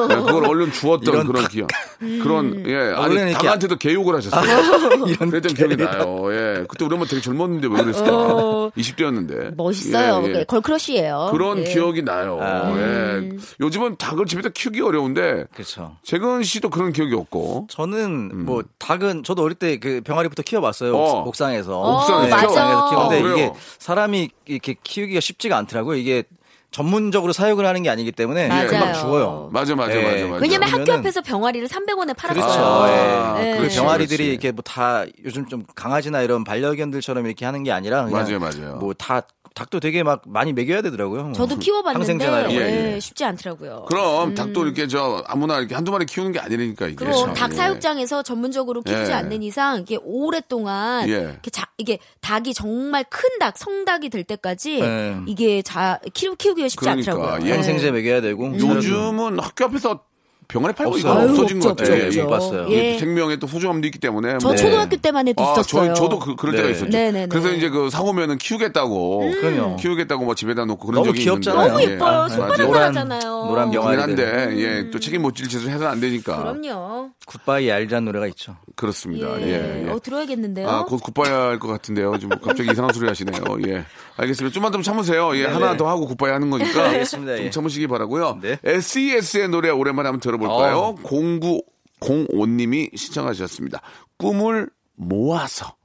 [0.09, 1.69] 네, 그걸 얼른 주었던 그런 기억.
[2.01, 2.19] 음.
[2.21, 5.05] 그런 예 아니 닭한테도 개욕을 하셨어요.
[5.07, 6.25] 이런 그랬던 기억이 나요.
[6.31, 8.11] 예 그때 우리 엄마 되게 젊었는데 왜 그랬을까?
[8.11, 8.71] 어.
[8.77, 10.23] 20대였는데 멋있어요.
[10.27, 10.43] 예, 예.
[10.43, 11.29] 걸크러쉬예요.
[11.31, 11.63] 그런 예.
[11.63, 12.37] 기억이 나요.
[12.41, 12.73] 아.
[12.77, 13.29] 예.
[13.59, 15.95] 요즘은 닭을 집에서 키우기 어려운데 그렇죠.
[16.03, 17.67] 재근 씨도 그런 기억이 없고.
[17.69, 20.95] 저는 뭐 닭은 저도 어릴 때 그 병아리부터 키워봤어요 음.
[20.95, 21.19] 어.
[21.21, 22.35] 옥- 옥상에서 옥상에서?
[22.35, 22.47] 맞아.
[22.47, 23.33] 옥상에서 키우는데 아, 그래요?
[23.35, 26.23] 이게 사람이 이렇게 키우기가 쉽지가 않더라고요 이게
[26.71, 28.67] 전문적으로 사육을 하는 게 아니기 때문에 맞아요.
[28.67, 30.03] 금방 죽어요 맞아 맞아 예.
[30.03, 30.41] 맞아 맞아.
[30.41, 32.43] 왜냐면 학교 앞에서 병아리를 300원에 팔았어요.
[32.43, 32.59] 그렇죠.
[32.61, 33.53] 아, 예.
[33.53, 33.57] 예.
[33.57, 34.31] 그 병아리들이 그렇지.
[34.31, 38.75] 이렇게 뭐 다 요즘 좀 강아지나 이런 반려견들처럼 이렇게 하는 게 아니라 그냥 맞아요, 맞아요.
[38.77, 39.21] 뭐다
[39.55, 41.31] 닭도 되게 막 많이 먹여야 되더라고요.
[41.33, 42.61] 저도 키워봤는데 항생제나 이런 거.
[42.61, 42.99] 예, 예.
[42.99, 43.85] 쉽지 않더라고요.
[43.87, 47.05] 그럼 닭도 이렇게 저 아무나 이렇게 한두 마리 키우는 게 아니니까 이게.
[47.05, 47.09] 음.
[47.09, 47.33] 그럼 참.
[47.33, 47.55] 닭 예.
[47.55, 49.15] 사육장에서 전문적으로 키우지 예.
[49.15, 51.13] 않는 이상 이게 오랫동안 예.
[51.13, 55.17] 이렇게 자, 이게 닭이 정말 큰 닭, 성닭이 될 때까지 예.
[55.25, 57.49] 이게 자 키우, 키우기 키우기가 쉽지 그러니까, 않더라고요.
[57.49, 57.53] 예.
[57.53, 60.01] 항생제 먹여야 되고 요즘은 학교 앞에서
[60.47, 62.09] 병원에 팔고 아유, 없어진 것 같아요.
[62.11, 62.67] 예, 못 봤어요.
[62.69, 62.97] 예.
[62.99, 64.37] 생명의 또 소중함도 있기 때문에.
[64.39, 64.55] 저 뭐.
[64.55, 65.93] 초등학교 때만 해도 아, 있었어요.
[65.93, 66.61] 저, 도 그, 그럴 네.
[66.61, 66.89] 때가 있었죠.
[66.91, 67.27] 네네네.
[67.27, 69.19] 그래서 이제 그 사고면은 키우겠다고.
[69.41, 69.75] 그럼요.
[69.77, 71.65] 키우겠다고 뭐 집에다 놓고 그런 너무 적이 귀엽잖아요.
[71.67, 71.83] 있는데.
[71.85, 72.25] 너무 예뻐요.
[72.25, 72.29] 예.
[72.29, 72.67] 손바닥만 맞아요.
[72.67, 73.45] 노란- 하잖아요.
[73.45, 74.01] 노란 병아리.
[74.01, 76.37] 한데, 예, 또 책임 못 질 짓을 해서는 안 되니까.
[76.53, 77.09] 그럼요.
[77.25, 78.55] 굿바이 알자는 노래가 있죠.
[78.75, 79.41] 그렇습니다.
[79.41, 79.47] 예.
[79.47, 79.89] 예, 예.
[79.91, 80.69] 어, 들어야겠는데요.
[80.69, 82.17] 아, 곧 굿바이 할 것 같은데요.
[82.19, 83.41] 지금 갑자기 이상한 소리 하시네요.
[83.67, 83.85] 예.
[84.17, 84.53] 알겠습니다.
[84.53, 85.35] 좀만 좀 참으세요.
[85.37, 86.83] 예, 하나 더 하고 굿바이 하는 거니까.
[86.89, 87.35] 알겠습니다.
[87.37, 87.49] 좀 예.
[87.49, 88.57] 참으시기 바라고요 네.
[88.63, 90.77] SES의 노래 오랜만에 한번 들어 볼까요?
[90.77, 90.95] 어.
[90.95, 93.81] 0905님이 신청하셨습니다.
[94.17, 95.75] 꿈을 모아서.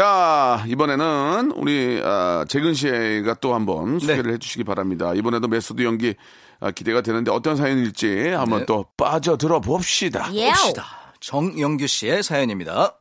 [0.00, 5.12] 자, 이번에는 우리, 아, 재근 씨가 또 한번 소개를 해주시기 바랍니다.
[5.14, 6.14] 이번에도 메소드 연기
[6.58, 8.64] 아, 기대가 되는데 어떤 사연일지 한번 네.
[8.64, 10.30] 또 빠져들어 봅시다.
[10.32, 10.48] 예.
[10.48, 10.86] 봅시다.
[11.20, 12.96] 정영규 씨의 사연입니다.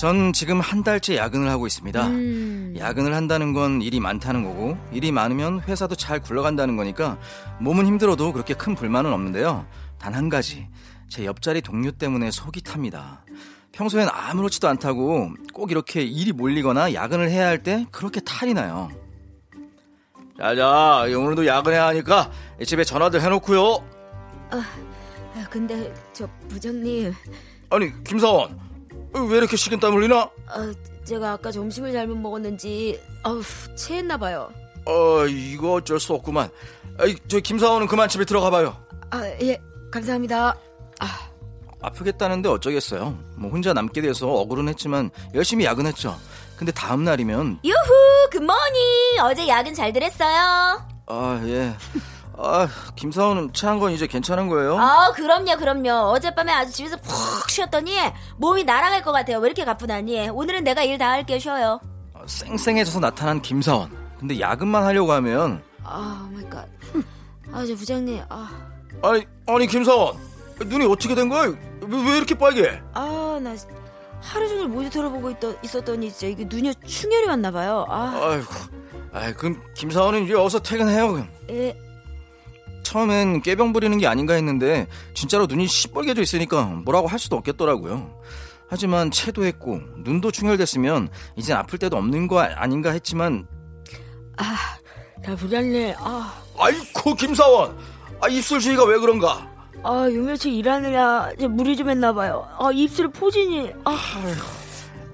[0.00, 2.06] 전 지금 한 달째 야근을 하고 있습니다.
[2.06, 2.74] 음.
[2.78, 7.18] 야근을 한다는 건 일이 많다는 거고, 일이 많으면 회사도 잘 굴러간다는 거니까
[7.60, 9.66] 몸은 힘들어도 그렇게 큰 불만은 없는데요.
[9.98, 10.66] 단 한 가지,
[11.08, 13.24] 제 옆자리 동료 때문에 속이 탑니다.
[13.72, 18.90] 평소엔 아무렇지도 않다고 꼭 이렇게 일이 몰리거나 야근을 해야 할 때 그렇게 탈이 나요.
[20.38, 22.30] 자자, 오늘도 야근해야 하니까
[22.64, 23.84] 집에 전화들 해놓고요.
[24.50, 24.62] 아,
[25.50, 27.12] 근데 저 부장님,
[27.70, 28.58] 아니 김사원
[29.14, 30.30] 왜 이렇게 식은땀 흘리나?
[30.48, 30.72] 아,
[31.04, 33.42] 제가 아까 점심을 잘못 먹었는지 아우
[33.74, 34.52] 체했나 봐요.
[34.84, 36.48] 어 이거 어쩔 수 없구만.
[36.98, 38.76] 아이, 저 김사원은 그만 집에 들어가 봐요.
[39.10, 40.56] 아, 예, 감사합니다.
[41.80, 43.16] 아프겠다는데 어쩌겠어요.
[43.36, 46.16] 뭐 혼자 남게 돼서 억울은 했지만 열심히 야근했죠.
[46.56, 49.20] 근데 다음 날이면 유후, 굿모닝.
[49.22, 50.82] 어제 야근 잘들 했어요.
[51.06, 51.74] 아 예.
[52.36, 54.78] 아 김사원은 체한 건 이제 괜찮은 거예요?
[54.78, 55.90] 아, 그럼요, 그럼요.
[56.12, 57.96] 어젯밤에 아주 집에서 푹 쉬었더니
[58.36, 59.38] 몸이 날아갈 것 같아요.
[59.38, 60.28] 왜 이렇게 가뿐하니?
[60.28, 61.80] 오늘은 내가 일 다 할게요, 쉬어요.
[62.14, 63.90] 아, 쌩쌩해져서 나타난 김사원.
[64.18, 66.66] 근데 야근만 하려고 하면 아, my god.
[67.52, 68.50] 아, 저 부장님, 아,
[69.02, 70.16] 아니 아니 김사원
[70.60, 71.52] 눈이 어떻게 된 거야?
[71.88, 72.80] 왜, 왜 이렇게 빨개?
[72.92, 73.54] 아, 나
[74.20, 77.86] 하루 종일 모니터를 보고 있더, 있었더니 진짜 이게 눈이 충혈이 왔나 봐요.
[77.88, 78.52] 아, 아이고,
[79.12, 81.12] 아이 그럼 김사원은 이제 어서 퇴근해요.
[81.12, 81.28] 그럼.
[81.50, 81.76] 예.
[82.82, 88.18] 처음엔 꾀병 부리는 게 아닌가 했는데 진짜로 눈이 시뻘개져 있으니까 뭐라고 할 수도 없겠더라고요.
[88.68, 93.46] 하지만 체도 했고 눈도 충혈됐으면 이젠 아플 때도 없는 거 아닌가 했지만
[95.28, 97.76] 야, 부장님, 아, 아이고 김사원
[98.20, 99.50] 아 입술 주위가 왜 그런가
[99.82, 102.46] 아, 요 며칠 일하느라 이제 무리 좀 했나 봐요.
[102.58, 103.96] 아, 입술 포진이, 아,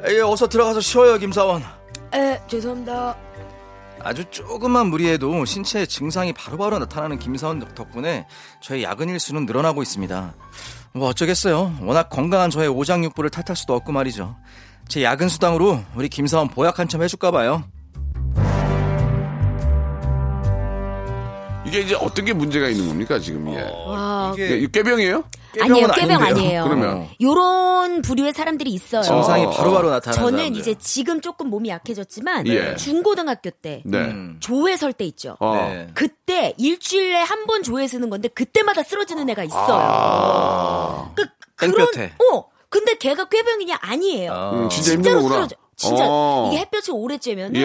[0.07, 1.63] 에이, 어서 들어가서 쉬어요 김사원
[2.15, 3.17] 에, 죄송합니다.
[4.01, 8.27] 아주 조금만 무리해도 신체에 증상이 바로바로 나타나는 김사원 덕분에
[8.61, 10.35] 저의 야근 일수는 늘어나고 있습니다.
[10.93, 11.79] 뭐 어쩌겠어요.
[11.81, 14.37] 워낙 건강한 저의 오장육부를 탓할 수도 없고 말이죠.
[14.89, 17.65] 제 야근 수당으로 우리 김사원 보약 한참 해줄까 봐요.
[21.75, 23.53] 이게 이제 어떤 게 문제가 있는 겁니까, 지금?
[23.53, 23.63] 예.
[23.87, 25.25] 와, 예, 이게 꾀병이에요?
[25.61, 26.39] 아니에요, 꾀병 아닌데요.
[26.45, 26.65] 아니에요.
[26.65, 27.09] 그러면?
[27.21, 29.03] 요런 부류의 사람들이 있어요.
[29.03, 30.61] 증상이 바로바로 나타나는 저는 사람들.
[30.61, 32.77] 이제 지금 조금 몸이 약해졌지만 예.
[32.77, 33.99] 중고등학교 때 네.
[33.99, 34.37] 음.
[34.41, 35.37] 조회 설 때 있죠.
[35.41, 35.55] 어.
[35.57, 35.89] 네.
[35.95, 39.67] 그때 일주일에 한 번 조회 쓰는 건데 그때마다 쓰러지는 애가 있어요.
[39.69, 41.11] 아.
[41.17, 41.25] 그,
[41.57, 42.13] 그런 땡볕에.
[42.33, 44.33] 어 근데 걔가 꾀병이냐 아니에요.
[44.33, 44.51] 어.
[44.55, 45.35] 음, 진짜 힘든구나.
[45.35, 45.57] 쓰러져.
[45.77, 46.49] 진짜 어.
[46.53, 47.61] 이게 햇볕이 오래 쬐면은 예,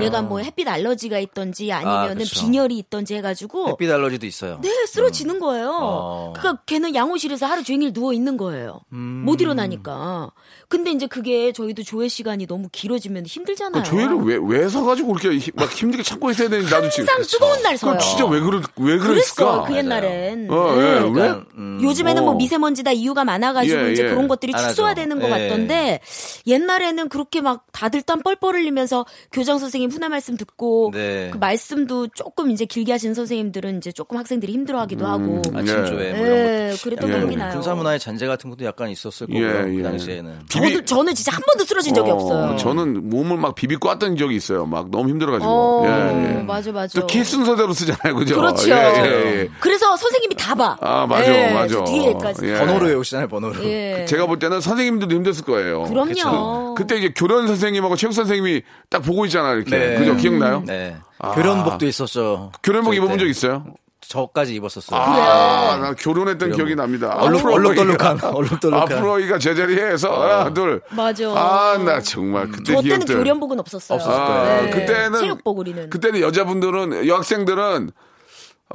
[0.00, 0.04] 예.
[0.04, 2.40] 얘가 뭐 햇빛 알러지가 있던지 아니면은 그쵸.
[2.40, 4.58] 빈혈이 있던지 해가지고 햇빛 알러지도 있어요.
[4.62, 5.70] 네 쓰러지는 거예요.
[5.80, 6.32] 어.
[6.36, 8.80] 그러니까 걔는 양호실에서 하루 종일 누워 있는 거예요.
[8.92, 9.22] 음.
[9.24, 10.30] 못 일어나니까.
[10.68, 13.82] 근데 이제 그게 저희도 조회 시간이 너무 길어지면 힘들잖아요.
[13.82, 17.06] 그 조회를 왜, 왜 서가지고 그렇게 힘- 막 힘들게 참고 있어야 되는지 나도 지금.
[17.08, 17.92] 항상 뜨거운 날 서요.
[17.92, 19.64] 그건 진짜 왜, 그러, 왜 그랬을까?
[19.64, 20.48] 그 옛날엔.
[20.50, 20.80] 어, 네.
[20.80, 21.10] 예, 왜?
[21.12, 22.34] 그러니까, 음, 요즘에는 뭐 어.
[22.36, 24.08] 미세먼지다 이유가 많아가지고 예, 이제 예.
[24.08, 24.52] 그런 것들이.
[24.52, 25.30] 축소화되는 것 예.
[25.30, 26.00] 같던데
[26.46, 31.30] 옛날에는 그렇게 막막 다들 땀 뻘뻘 흘리면서 교장 선생님 훈화 말씀 듣고 네.
[31.32, 35.42] 그 말씀도 조금 이제 길게 하시는 선생님들은 이제 조금 학생들이 힘들어하기도 하고.
[35.54, 36.74] 아침 조회 뭐 이런 예.
[36.82, 37.18] 그랬던 예.
[37.18, 37.52] 기억이 나요.
[37.52, 39.46] 군사 문화의 잔재 같은 것도 약간 있었을 거고요.
[39.46, 39.82] 예, 그 예.
[39.82, 40.38] 당시에는.
[40.48, 42.56] 저도 저는 진짜 한 번도 쓰러진 적이 어, 없어요.
[42.56, 44.66] 저는 몸을 막 비비고 왔던 적이 있어요.
[44.66, 45.50] 막 너무 힘들어가지고.
[45.50, 46.42] 어, 예, 예.
[46.42, 47.00] 맞아 맞아.
[47.00, 48.36] 또 키 순서대로 쓰잖아요, 그죠?
[48.36, 48.70] 그렇죠.
[48.70, 49.48] 예.
[49.60, 50.76] 그래서 선생님이 다 봐.
[50.80, 51.74] 아, 맞아, 예, 맞아.
[51.74, 52.46] 저 뒤에까지.
[52.46, 52.58] 예.
[52.58, 53.64] 번호로 외우시잖아요, 번호로.
[53.64, 54.04] 예.
[54.08, 55.84] 제가 볼 때는 선생님들도 힘들었을 거예요.
[55.84, 56.74] 그럼요.
[56.74, 59.76] 그때 이제 교련 선생님하고 체육 선생님이 딱 보고 있잖아요, 이렇게.
[59.78, 59.98] 네.
[59.98, 60.16] 그죠?
[60.16, 60.62] 기억나요?
[60.66, 60.96] 네.
[61.18, 61.32] 아.
[61.32, 62.52] 교련복도 있었죠.
[62.62, 63.24] 교련복 입어본 때.
[63.24, 63.64] 적 있어요?
[64.06, 65.00] 저까지 입었었어요.
[65.00, 67.16] 아, 나 결혼했던 기억이 납니다.
[67.20, 68.82] 얼룩- 얼룩덜룩한, 얼룩덜룩한.
[68.82, 70.82] 앞으로 어이가 제자리에 해서 하나, 둘.
[70.90, 71.30] 맞아.
[71.30, 73.16] 아, 나 정말 그때 저 때는 기억들.
[73.16, 73.98] 교련복은 없었어요.
[74.02, 74.70] 아, 네.
[74.70, 75.88] 그때는 체육복 우리는.
[75.88, 77.92] 그때는 여자분들은 여학생들은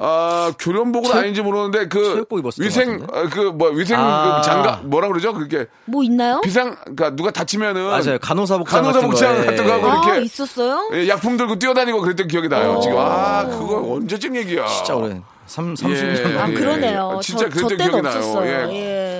[0.01, 4.37] 아 교련복은 체육- 아닌지 모르는데 그 체육복 입었을 위생 것그뭐 위생 아.
[4.41, 6.39] 그 장갑 뭐라 그러죠 그렇게 뭐 있나요?
[6.41, 8.17] 비상 그러니까 누가 다치면은 맞아요.
[8.21, 9.45] 간호사 복장 간호사 같은.
[9.45, 10.89] 같은 거 하고 아 이렇게 있었어요?
[10.93, 12.79] 예, 약품 들고 뛰어다니고 그랬던 기억이 나요 어.
[12.79, 15.21] 지금 아 그거 언제쯤 얘기야 진짜 오래.
[15.49, 16.37] 3, 30년 예.
[16.37, 16.45] 아.
[16.47, 17.15] 그러네요.
[17.17, 18.17] 아, 진짜 저, 때는 기억이 나요.
[18.17, 18.69] 없었어요.
[18.71, 18.75] 예.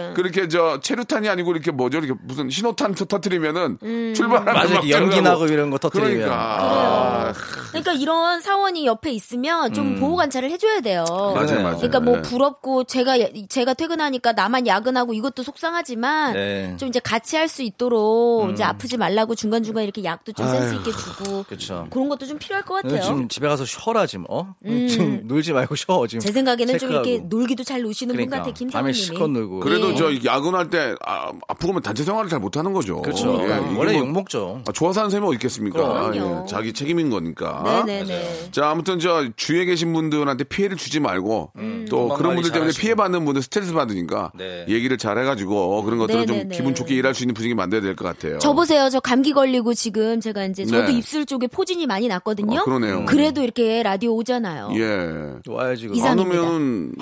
[0.09, 0.13] 예.
[0.13, 4.13] 그렇게 저 체류탄이 아니고 이렇게 뭐죠 이렇게 무슨 신호탄 터- 터트리면은 음.
[4.15, 4.73] 출발하는.
[4.73, 5.21] 막 연기 뛰어가고.
[5.21, 6.13] 나고 이런 거 터뜨리면.
[6.13, 7.33] 그러니까 아,
[7.69, 9.99] 그러니까 이런 사원이 옆에 있으면 좀 음.
[9.99, 11.05] 보호 관찰을 해줘야 돼요.
[11.09, 11.75] 맞아요, 맞아요.
[11.77, 12.21] 그러니까 뭐 네.
[12.23, 13.17] 부럽고 제가
[13.49, 16.75] 제가 퇴근하니까 나만 야근하고 이것도 속상하지만 네.
[16.77, 20.75] 좀 이제 같이 할 수 있도록 이제 아프지 말라고 중간 중간 이렇게 약도 좀 센스
[20.75, 21.87] 있게 주고 그쵸.
[21.89, 23.01] 그런 것도 좀 필요할 것 같아요.
[23.01, 24.53] 지금 집에 가서 쉬어라 지금 어?
[24.63, 26.18] 지금 놀지 말고 쉬어 지금.
[26.19, 27.17] 제 생각에는 좀 이렇게.
[27.19, 28.91] 놀기도 잘 노시는 분 그러니까 같아 김 밤에.
[28.93, 29.59] 실컷 놀고.
[29.61, 29.95] 그래도 예.
[29.95, 33.01] 저 야근할 때 아, 아프면 단체 생활을 잘 못하는 거죠.
[33.01, 33.37] 그렇죠.
[33.41, 34.61] 예, 이게 원래 뭐- 욕 먹죠.
[34.67, 35.77] 아, 좋아서 하는 셈이 어디 있겠습니까?
[36.11, 36.43] 그럼요.
[36.43, 37.83] 예, 자기 책임인 거니까.
[37.85, 38.49] 네네네.
[38.51, 41.51] 자, 아무튼 저 주위에 계신 분들한테 피해를 주지 말고
[41.89, 42.81] 또 도망 그런 관리 분들 때문에 잘하시고.
[42.81, 44.65] 피해 받는 분들 스트레스 받으니까 네.
[44.67, 46.55] 얘기를 잘 해가지고 그런 것들을 좀 네네네.
[46.55, 48.37] 기분 좋게 일할 수 있는 분위기 만들어야 될 것 같아요.
[48.39, 48.89] 저 보세요.
[48.89, 50.93] 저 감기 걸리고 지금 제가 이제 저도 네.
[50.97, 52.59] 입술 쪽에 포진이 많이 났거든요.
[52.59, 53.05] 아, 그러네요.
[53.05, 54.71] 그래도 이렇게 라디오 오잖아요.
[54.75, 55.51] 예.
[55.51, 55.87] 와야지.
[55.87, 55.97] 그거.
[56.09, 56.41] 안 이상입니다.
[56.41, 56.93] 오면은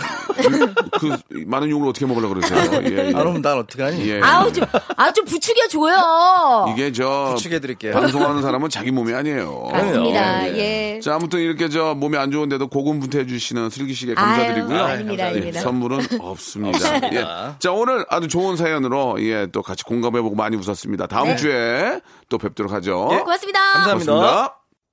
[1.00, 2.60] 그 많은 욕을 어떻게 먹으려고 그러세요?
[2.86, 3.14] 예, 예.
[3.16, 4.10] 안 오면 난 어떡하니?
[4.10, 4.22] 예.
[4.22, 4.66] 아우 좀,
[4.96, 6.68] 아좀 부추겨 줘요.
[6.74, 7.94] 이게 저 부축해드릴게요.
[7.94, 9.70] 방송하는 사람은 자기 몸이 아니에요.
[9.72, 10.48] 맞습니다.
[10.50, 11.00] 예, 예.
[11.00, 14.78] 자, 아무튼 이렇게 저 몸이 안 좋은데도 고군분투해 주시는 슬기 씨께 감사드리고요.
[14.78, 15.60] 아유, 아닙니다, 예, 아닙니다.
[15.62, 17.14] 선물은 없습니다.
[17.14, 17.26] 예.
[17.60, 21.08] 자, 오늘 아주 좋은 사연으로 예, 또 같이 공감해보고 많이 웃었습니다.
[21.08, 21.36] 다음 네.
[21.36, 23.08] 주에 또 뵙도록 하죠.
[23.08, 23.60] 고맙습니다.
[23.74, 24.14] 감사합니다.
[24.14, 24.67] 고맙습니다.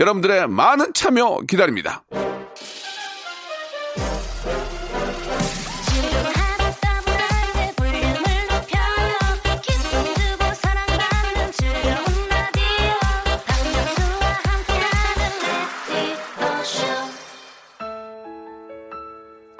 [0.00, 2.02] 여러분들의 많은 참여 기다립니다.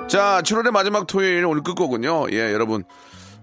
[0.09, 2.33] 자, 7월의 마지막 토요일 오늘 끝곡은요.
[2.33, 2.85] 예, 여러분.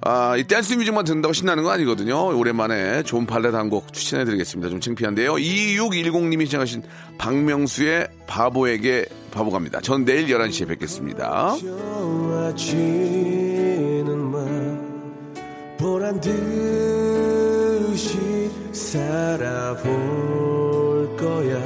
[0.01, 2.37] 아, 이 댄스 뮤직만 듣는다고 신나는 건 아니거든요.
[2.37, 4.69] 오랜만에 좋은 발레 단곡 추천해 드리겠습니다.
[4.69, 5.33] 좀 창피한데요.
[5.33, 6.83] 2610님이 시청하신
[7.17, 9.81] 박명수의 바보에게 바보 갑니다.
[9.81, 11.55] 전 내일 11시에 뵙겠습니다.
[15.77, 16.37] 보란 듯이
[18.71, 19.91] 살아볼
[21.17, 21.57] 거야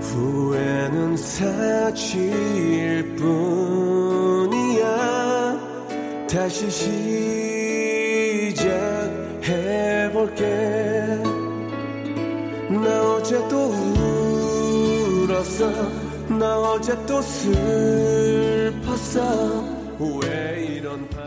[0.00, 3.87] 후회는 사치일 뿐이야
[6.28, 6.70] 다시
[9.40, 10.44] 시작해볼게.
[12.68, 13.72] 나 어제 또
[15.24, 15.70] 울었어.
[16.28, 18.76] 나 어제 또 슬펐어.
[20.22, 21.17] 왜 이런 밤